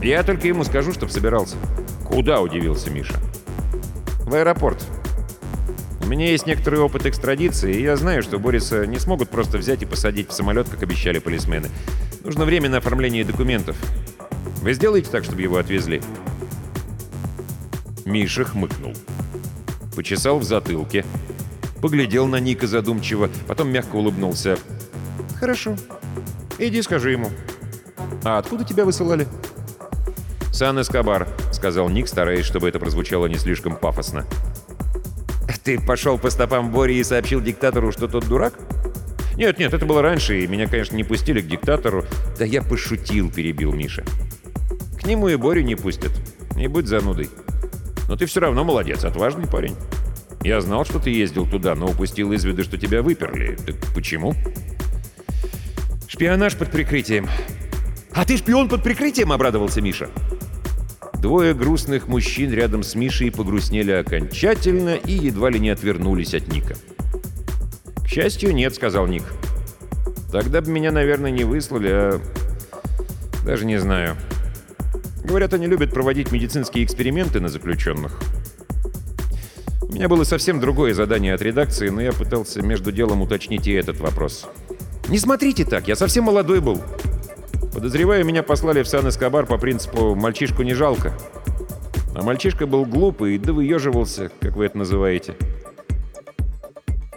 «Я 0.02 0.23
только 0.23 0.47
ему 0.47 0.63
скажу, 0.63 0.91
чтоб 0.91 1.12
собирался». 1.12 1.58
«Куда?»– 2.05 2.41
удивился 2.41 2.89
Миша. 2.89 3.15
«В 4.25 4.33
аэропорт. 4.33 4.83
У 6.01 6.05
меня 6.05 6.29
есть 6.29 6.45
некоторый 6.45 6.79
опыт 6.79 7.05
экстрадиции, 7.05 7.73
и 7.73 7.81
я 7.81 7.95
знаю, 7.95 8.23
что 8.23 8.37
Бориса 8.37 8.85
не 8.85 8.99
смогут 8.99 9.29
просто 9.29 9.57
взять 9.57 9.81
и 9.81 9.85
посадить 9.85 10.29
в 10.29 10.33
самолет, 10.33 10.67
как 10.69 10.83
обещали 10.83 11.19
полисмены. 11.19 11.69
Нужно 12.23 12.45
время 12.45 12.69
на 12.69 12.77
оформление 12.77 13.23
документов. 13.23 13.77
Вы 14.61 14.73
сделаете 14.73 15.09
так, 15.09 15.23
чтобы 15.23 15.41
его 15.41 15.57
отвезли?» 15.57 16.01
Миша 18.05 18.43
хмыкнул. 18.43 18.93
Почесал 19.95 20.39
в 20.39 20.43
затылке. 20.43 21.05
Поглядел 21.81 22.27
на 22.27 22.37
Ника 22.37 22.67
задумчиво, 22.67 23.29
потом 23.47 23.69
мягко 23.69 23.95
улыбнулся. 23.95 24.57
«Хорошо. 25.39 25.75
Иди 26.57 26.81
скажи 26.81 27.11
ему». 27.11 27.29
«А 28.23 28.37
откуда 28.37 28.63
тебя 28.63 28.85
высылали?» 28.85 29.27
«Сан 30.51 30.79
Эскобар»,— 30.79 31.27
сказал 31.63 31.88
Ник, 31.88 32.10
стараясь, 32.10 32.43
чтобы 32.45 32.67
это 32.67 32.78
прозвучало 32.78 33.28
не 33.28 33.38
слишком 33.38 33.78
пафосно. 33.78 34.26
«Ты 35.63 35.80
пошел 35.80 36.17
по 36.17 36.30
стопам 36.30 36.73
Бори 36.73 36.97
и 36.97 37.06
сообщил 37.06 37.39
диктатору, 37.39 37.93
что 37.93 38.10
тот 38.10 38.28
дурак?» 38.28 38.54
«Нет, 39.38 39.60
нет, 39.60 39.73
это 39.73 39.86
было 39.86 40.02
раньше, 40.02 40.41
и 40.41 40.47
меня, 40.47 40.67
конечно, 40.67 40.97
не 40.97 41.06
пустили 41.06 41.39
к 41.39 41.47
диктатору». 41.47 42.04
«Да 42.38 42.43
я 42.43 42.62
пошутил»,— 42.62 43.32
перебил 43.34 43.71
Миша. 43.71 44.04
«К 45.02 45.06
нему 45.06 45.30
и 45.30 45.38
Борю 45.38 45.63
не 45.63 45.76
пустят. 45.76 46.12
Не 46.58 46.67
будь 46.67 46.88
занудой. 46.88 47.30
Но 48.10 48.17
ты 48.17 48.26
все 48.26 48.41
равно 48.41 48.65
молодец, 48.65 49.06
отважный 49.06 49.47
парень. 49.47 49.78
Я 50.43 50.60
знал, 50.60 50.84
что 50.84 50.99
ты 50.99 51.12
ездил 51.12 51.47
туда, 51.49 51.76
но 51.76 51.86
упустил 51.86 52.34
из 52.34 52.43
виду, 52.43 52.65
что 52.65 52.78
тебя 52.78 53.02
выперли. 53.02 53.56
Так 53.56 53.78
почему?» 53.95 54.36
«Шпионаж 56.10 56.58
под 56.58 56.71
прикрытием». 56.71 57.30
«А 58.12 58.26
ты 58.26 58.36
шпион 58.36 58.67
под 58.67 58.84
прикрытием?»— 58.84 59.32
обрадовался 59.32 59.80
Миша. 59.80 60.10
Двое 61.23 61.53
грустных 61.53 62.09
мужчин 62.09 62.51
рядом 62.51 62.83
с 62.83 62.95
Мишей 62.95 63.31
погрустнели 63.31 63.91
окончательно 63.91 64.95
и 64.95 65.13
едва 65.13 65.49
ли 65.49 65.57
не 65.57 65.69
отвернулись 65.69 66.33
от 66.33 66.49
Ника. 66.49 66.75
«К 68.03 68.07
счастью, 68.09 68.53
нет»,— 68.53 68.75
сказал 68.75 69.07
Ник. 69.07 69.23
«Тогда 70.33 70.59
бы 70.59 70.69
меня, 70.69 70.91
наверное, 70.91 71.31
не 71.31 71.45
выслали, 71.45 71.89
а... 71.89 72.21
Даже 73.45 73.65
не 73.65 73.77
знаю. 73.77 74.17
Говорят, 75.24 75.53
они 75.53 75.65
любят 75.65 75.93
проводить 75.93 76.34
медицинские 76.34 76.84
эксперименты 76.84 77.39
на 77.39 77.47
заключенных. 77.47 78.19
У 79.82 79.93
меня 79.93 80.09
было 80.09 80.26
совсем 80.26 80.59
другое 80.59 80.93
задание 80.93 81.36
от 81.36 81.41
редакции, 81.41 81.88
но 81.88 82.01
я 82.01 82.11
пытался 82.11 82.61
между 82.61 82.91
делом 82.91 83.21
уточнить 83.21 83.65
и 83.65 83.71
этот 83.71 84.01
вопрос. 84.01 84.45
«Не 85.07 85.19
смотрите 85.19 85.63
так, 85.63 85.88
я 85.88 85.95
совсем 85.95 86.26
молодой 86.26 86.59
был. 86.59 86.82
Подозреваю, 87.74 88.24
меня 88.24 88.43
послали 88.43 88.84
в 88.84 88.88
Сан-Эскобар 88.88 89.47
по 89.47 89.57
принципу 89.57 90.13
«мальчишку 90.13 90.61
не 90.61 90.76
жалко». 90.76 91.11
А 92.15 92.21
мальчишка 92.21 92.67
был 92.67 92.86
глупый, 92.86 93.39
да 93.39 93.51
выеживался, 93.51 94.30
как 94.39 94.55
вы 94.55 94.65
это 94.65 94.78
называете. 94.78 95.36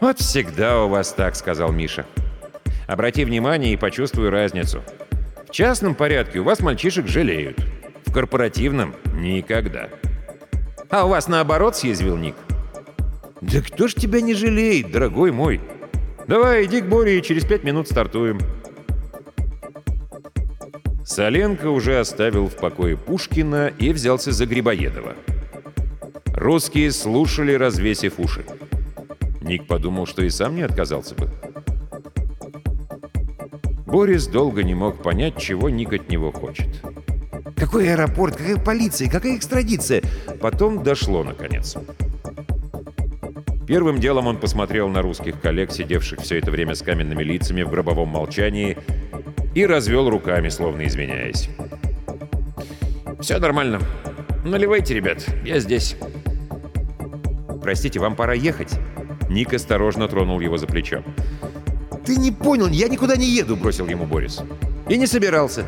«Вот 0.00 0.18
всегда 0.18 0.82
у 0.82 0.88
вас 0.88 1.12
так»,— 1.12 1.36
сказал 1.36 1.72
Миша. 1.72 2.06
«Обрати 2.86 3.26
внимание 3.26 3.74
и 3.74 3.76
почувствуй 3.76 4.30
разницу. 4.30 4.82
В 5.46 5.52
частном 5.52 5.94
порядке 5.94 6.38
у 6.38 6.44
вас 6.44 6.60
мальчишек 6.60 7.06
жалеют. 7.06 7.58
В 8.06 8.12
корпоративном— 8.12 8.94
никогда». 9.14 9.90
«А 10.88 11.04
у 11.04 11.10
вас 11.10 11.28
наоборот»,— 11.28 11.76
съязвил 11.76 12.16
Ник. 12.16 12.34
«Да 13.42 13.60
кто 13.60 13.88
ж 13.88 13.94
тебя 13.94 14.22
не 14.22 14.32
жалеет, 14.32 14.90
дорогой 14.90 15.32
мой? 15.32 15.60
Давай, 16.26 16.64
иди 16.64 16.80
к 16.80 16.86
Боре 16.86 17.18
и 17.18 17.22
через 17.22 17.44
пять 17.44 17.64
минут 17.64 17.88
стартуем». 17.88 18.40
Соленко 21.06 21.70
уже 21.70 22.00
оставил 22.00 22.48
в 22.48 22.56
покое 22.56 22.96
Пушкина 22.96 23.68
и 23.68 23.92
взялся 23.92 24.32
за 24.32 24.44
Грибоедова. 24.44 25.14
Русские 26.34 26.90
слушали, 26.90 27.52
развесив 27.52 28.18
уши. 28.18 28.44
Ник 29.40 29.68
подумал, 29.68 30.06
что 30.06 30.24
и 30.24 30.30
сам 30.30 30.56
не 30.56 30.62
отказался 30.62 31.14
бы. 31.14 31.30
Борис 33.86 34.26
долго 34.26 34.64
не 34.64 34.74
мог 34.74 35.00
понять, 35.00 35.38
чего 35.38 35.70
Ник 35.70 35.92
от 35.92 36.10
него 36.10 36.32
хочет. 36.32 36.66
«Какой 37.56 37.88
аэропорт? 37.92 38.34
Какая 38.34 38.58
полиция? 38.58 39.08
Какая 39.08 39.36
экстрадиция?» 39.36 40.02
Потом 40.40 40.82
дошло, 40.82 41.22
наконец. 41.22 41.76
Первым 43.66 43.98
делом 43.98 44.26
он 44.26 44.38
посмотрел 44.38 44.88
на 44.88 45.02
русских 45.02 45.40
коллег, 45.40 45.72
сидевших 45.72 46.20
все 46.20 46.38
это 46.38 46.50
время 46.50 46.74
с 46.74 46.82
каменными 46.82 47.22
лицами 47.22 47.62
в 47.62 47.70
гробовом 47.70 48.08
молчании, 48.08 48.76
и 49.56 49.64
развел 49.64 50.10
руками, 50.10 50.50
словно 50.50 50.86
извиняясь. 50.86 51.48
Все 53.20 53.38
нормально. 53.38 53.80
Наливайте, 54.44 54.92
ребят, 54.92 55.26
я 55.46 55.60
здесь. 55.60 55.96
Простите, 57.62 57.98
вам 57.98 58.16
пора 58.16 58.34
ехать. 58.34 58.78
Ник 59.30 59.54
осторожно 59.54 60.08
тронул 60.08 60.40
его 60.40 60.58
за 60.58 60.66
плечо. 60.66 61.02
«Ты 62.04 62.16
не 62.16 62.30
понял, 62.30 62.68
я 62.68 62.88
никуда 62.88 63.16
не 63.16 63.26
еду»,— 63.26 63.56
бросил 63.62 63.88
ему 63.88 64.04
Борис. 64.04 64.42
«И 64.90 64.98
не 64.98 65.06
собирался. 65.06 65.64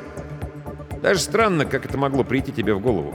Даже 1.02 1.20
странно, 1.20 1.64
как 1.64 1.86
это 1.86 1.96
могло 1.96 2.24
прийти 2.24 2.52
тебе 2.52 2.74
в 2.74 2.80
голову. 2.80 3.14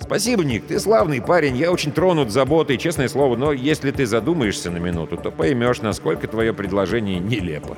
Спасибо, 0.00 0.44
Ник, 0.44 0.66
ты 0.66 0.80
славный 0.80 1.22
парень, 1.22 1.56
я 1.56 1.70
очень 1.70 1.92
тронут 1.92 2.32
заботой, 2.32 2.76
честное 2.76 3.06
слово, 3.06 3.36
но 3.36 3.52
если 3.52 3.92
ты 3.92 4.04
задумаешься 4.04 4.72
на 4.72 4.78
минуту, 4.78 5.16
то 5.16 5.30
поймешь, 5.30 5.80
насколько 5.80 6.26
твое 6.26 6.52
предложение 6.52 7.20
нелепо. 7.20 7.76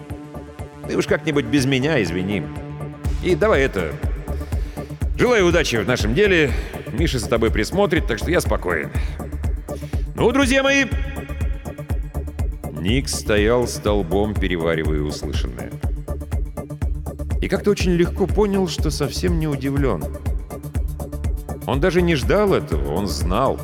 Ты 0.89 0.97
уж 0.97 1.07
как-нибудь 1.07 1.47
без 1.47 1.67
меня 1.67 2.03
извини. 2.03 2.43
И 3.23 3.35
давай 3.35 3.63
это... 3.63 3.93
Желаю 5.19 5.47
удачи 5.47 5.77
в 5.77 5.87
нашем 5.87 6.15
деле. 6.15 6.53
Миша 6.93 7.19
за 7.19 7.29
тобой 7.29 7.51
присмотрит, 7.51 8.07
так 8.07 8.19
что 8.19 8.31
я 8.31 8.41
спокоен. 8.41 8.91
Ну, 10.15 10.31
друзья 10.31 10.63
мои, 10.63 10.85
Ник 12.73 13.09
стоял 13.09 13.67
столбом, 13.67 14.35
переваривая 14.35 15.01
услышанное. 15.01 15.73
И 17.41 17.49
как-то 17.49 17.71
очень 17.71 17.93
легко 17.93 18.27
понял, 18.27 18.69
что 18.69 18.91
совсем 18.91 19.39
не 19.39 19.49
удивлен. 19.49 20.05
Он 21.67 21.81
даже 21.81 22.01
не 22.01 22.15
ждал 22.15 22.55
этого, 22.55 22.95
он 22.95 23.09
знал. 23.09 23.59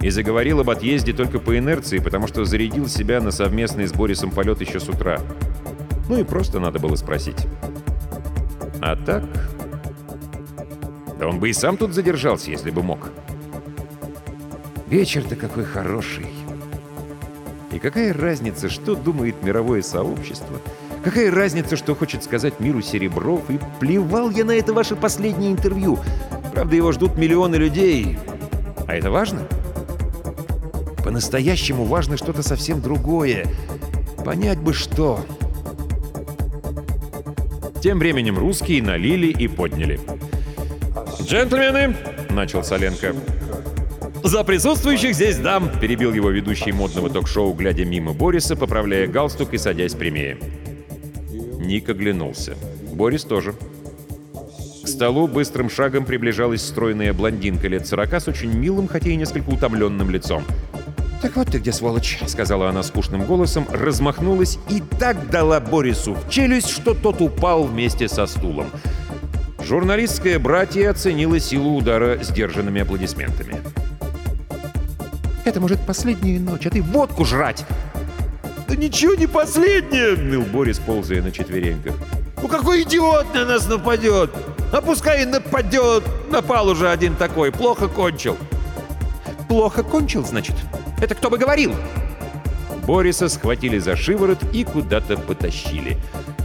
И 0.00 0.10
заговорил 0.10 0.60
об 0.60 0.70
отъезде 0.70 1.12
только 1.12 1.38
по 1.38 1.56
инерции, 1.56 1.98
потому 1.98 2.26
что 2.26 2.44
зарядил 2.44 2.88
себя 2.88 3.20
на 3.20 3.30
совместный 3.30 3.86
с 3.86 3.92
Борисом 3.92 4.30
полет 4.30 4.60
еще 4.60 4.80
с 4.80 4.88
утра. 4.88 5.20
Ну 6.08 6.18
и 6.18 6.24
просто 6.24 6.58
надо 6.58 6.78
было 6.78 6.96
спросить. 6.96 7.46
А 8.80 8.96
так... 8.96 9.24
Да 11.18 11.26
он 11.26 11.40
бы 11.40 11.50
и 11.50 11.52
сам 11.52 11.76
тут 11.76 11.94
задержался, 11.94 12.50
если 12.50 12.70
бы 12.70 12.82
мог. 12.82 13.10
Вечер-то 14.86 15.36
какой 15.36 15.64
хороший. 15.64 16.26
И 17.72 17.78
какая 17.78 18.14
разница, 18.14 18.68
что 18.68 18.94
думает 18.94 19.42
мировое 19.42 19.82
сообщество? 19.82 20.60
Какая 21.04 21.30
разница, 21.30 21.76
что 21.76 21.94
хочет 21.94 22.24
сказать 22.24 22.60
миру 22.60 22.80
Серебров? 22.80 23.50
И 23.50 23.58
плевал 23.80 24.30
я 24.30 24.44
на 24.44 24.52
это 24.52 24.72
ваше 24.72 24.96
последнее 24.96 25.52
интервью. 25.52 25.98
Правда, 26.54 26.76
его 26.76 26.92
ждут 26.92 27.16
миллионы 27.16 27.56
людей. 27.56 28.18
А 28.86 28.94
это 28.94 29.10
важно? 29.10 29.46
По-настоящему 31.04 31.84
важно 31.84 32.16
что-то 32.16 32.42
совсем 32.42 32.80
другое. 32.80 33.46
Понять 34.24 34.58
бы 34.58 34.72
что. 34.72 35.24
Тем 37.80 37.98
временем 37.98 38.38
русские 38.38 38.82
налили 38.82 39.28
и 39.28 39.46
подняли. 39.46 40.00
«Джентльмены!»— 41.22 41.94
начал 42.30 42.64
Соленко. 42.64 43.14
«За 44.24 44.42
присутствующих 44.42 45.14
здесь 45.14 45.38
дам!»— 45.38 45.70
перебил 45.80 46.12
его 46.12 46.30
ведущий 46.30 46.72
модного 46.72 47.08
ток-шоу, 47.08 47.52
глядя 47.54 47.84
мимо 47.84 48.12
Бориса, 48.12 48.56
поправляя 48.56 49.06
галстук 49.06 49.54
и 49.54 49.58
садясь 49.58 49.94
прямее. 49.94 50.38
Ник 51.58 51.88
оглянулся. 51.88 52.56
Борис 52.92 53.22
тоже. 53.24 53.54
К 54.82 54.88
столу 54.88 55.28
быстрым 55.28 55.70
шагом 55.70 56.04
приближалась 56.04 56.62
стройная 56.62 57.12
блондинка 57.12 57.68
лет 57.68 57.86
сорока 57.86 58.18
с 58.18 58.26
очень 58.26 58.52
милым, 58.52 58.88
хотя 58.88 59.10
и 59.10 59.16
несколько 59.16 59.50
утомленным 59.50 60.10
лицом. 60.10 60.42
«Так 61.20 61.34
вот 61.34 61.48
ты 61.48 61.58
где, 61.58 61.72
сволочь!»— 61.72 62.20
сказала 62.28 62.68
она 62.68 62.82
скучным 62.84 63.24
голосом, 63.24 63.66
размахнулась 63.70 64.58
и 64.70 64.80
так 64.80 65.30
дала 65.30 65.58
Борису 65.58 66.14
в 66.14 66.30
челюсть, 66.30 66.70
что 66.70 66.94
тот 66.94 67.20
упал 67.20 67.64
вместе 67.64 68.08
со 68.08 68.26
стулом. 68.26 68.70
Журналистское 69.60 70.38
братье 70.38 70.88
оценило 70.88 71.40
силу 71.40 71.76
удара 71.76 72.22
сдержанными 72.22 72.82
аплодисментами. 72.82 73.60
«Это, 75.44 75.60
может, 75.60 75.80
последняя 75.84 76.38
ночь, 76.38 76.66
а 76.66 76.70
ты 76.70 76.82
водку 76.82 77.24
жрать!» 77.24 77.64
«Да 78.68 78.76
ничего 78.76 79.14
не 79.14 79.26
последнее!»— 79.26 80.16
ныл 80.18 80.42
Борис, 80.42 80.78
ползая 80.78 81.22
на 81.22 81.32
четвереньках. 81.32 81.94
«Ну 82.40 82.48
какой 82.48 82.82
идиот 82.82 83.34
на 83.34 83.44
нас 83.44 83.66
нападет? 83.66 84.30
А 84.72 84.80
пускай 84.80 85.22
и 85.22 85.26
нападет! 85.26 86.04
Напал 86.30 86.68
уже 86.68 86.88
один 86.90 87.16
такой, 87.16 87.50
плохо 87.50 87.88
кончил!» 87.88 88.36
«Плохо 89.48 89.82
кончил, 89.82 90.24
значит? 90.24 90.54
Это 91.00 91.14
кто 91.14 91.30
бы 91.30 91.38
говорил?» 91.38 91.74
Бориса 92.86 93.28
схватили 93.28 93.78
за 93.78 93.96
шиворот 93.96 94.38
и 94.52 94.64
куда-то 94.64 95.16
потащили. 95.16 95.98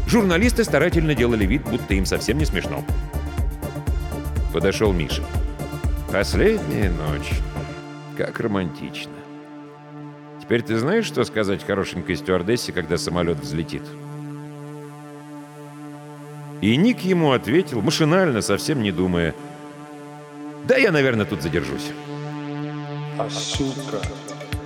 Журналисты 0.08 0.64
старательно 0.64 1.16
делали 1.16 1.46
вид, 1.46 1.64
будто 1.64 1.94
им 1.94 2.06
совсем 2.06 2.38
не 2.38 2.46
смешно. 2.46 2.84
Подошел 4.52 4.92
Миша. 4.92 5.24
«Последняя 6.12 6.92
ночь. 6.92 7.32
Как 8.18 8.40
романтично. 8.40 9.14
Теперь 10.42 10.62
ты 10.62 10.78
знаешь, 10.78 11.06
что 11.06 11.24
сказать 11.24 11.66
хорошенькой 11.66 12.18
стюардессе, 12.18 12.74
когда 12.74 12.98
самолет 12.98 13.40
взлетит?» 13.40 13.84
И 16.62 16.76
Ник 16.78 17.00
ему 17.02 17.32
ответил, 17.32 17.82
машинально, 17.82 18.42
совсем 18.42 18.84
не 18.84 18.92
думая. 18.92 19.34
«Да 20.66 20.78
я, 20.78 20.92
наверное, 20.92 21.26
тут 21.26 21.42
задержусь». 21.42 21.92
Açúcar, 23.18 24.02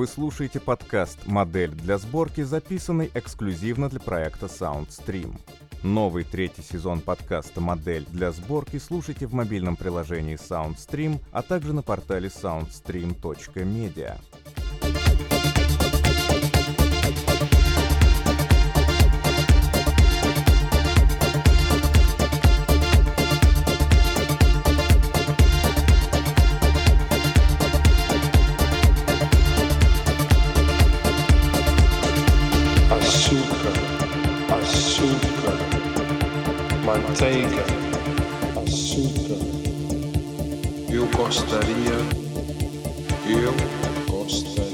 Вы 0.00 0.06
слушаете 0.06 0.60
подкаст 0.60 1.26
«Модель 1.26 1.72
для 1.72 1.98
сборки», 1.98 2.40
записанный 2.40 3.10
эксклюзивно 3.12 3.90
для 3.90 4.00
проекта 4.00 4.46
SoundStream. 4.46 5.38
Новый 5.82 6.24
третий 6.24 6.62
сезон 6.62 7.02
подкаста 7.02 7.60
«Модель 7.60 8.06
для 8.08 8.32
сборки» 8.32 8.78
слушайте 8.78 9.26
в 9.26 9.34
мобильном 9.34 9.76
приложении 9.76 10.38
SoundStream, 10.38 11.18
а 11.32 11.42
также 11.42 11.74
на 11.74 11.82
портале 11.82 12.28
soundstream.media. 12.28 14.16
manteiga, 37.10 37.64
açúcar. 38.64 39.36
Eu 40.88 41.06
gostaria, 41.06 41.96
eu 43.26 43.52
gostaria. 44.08 44.69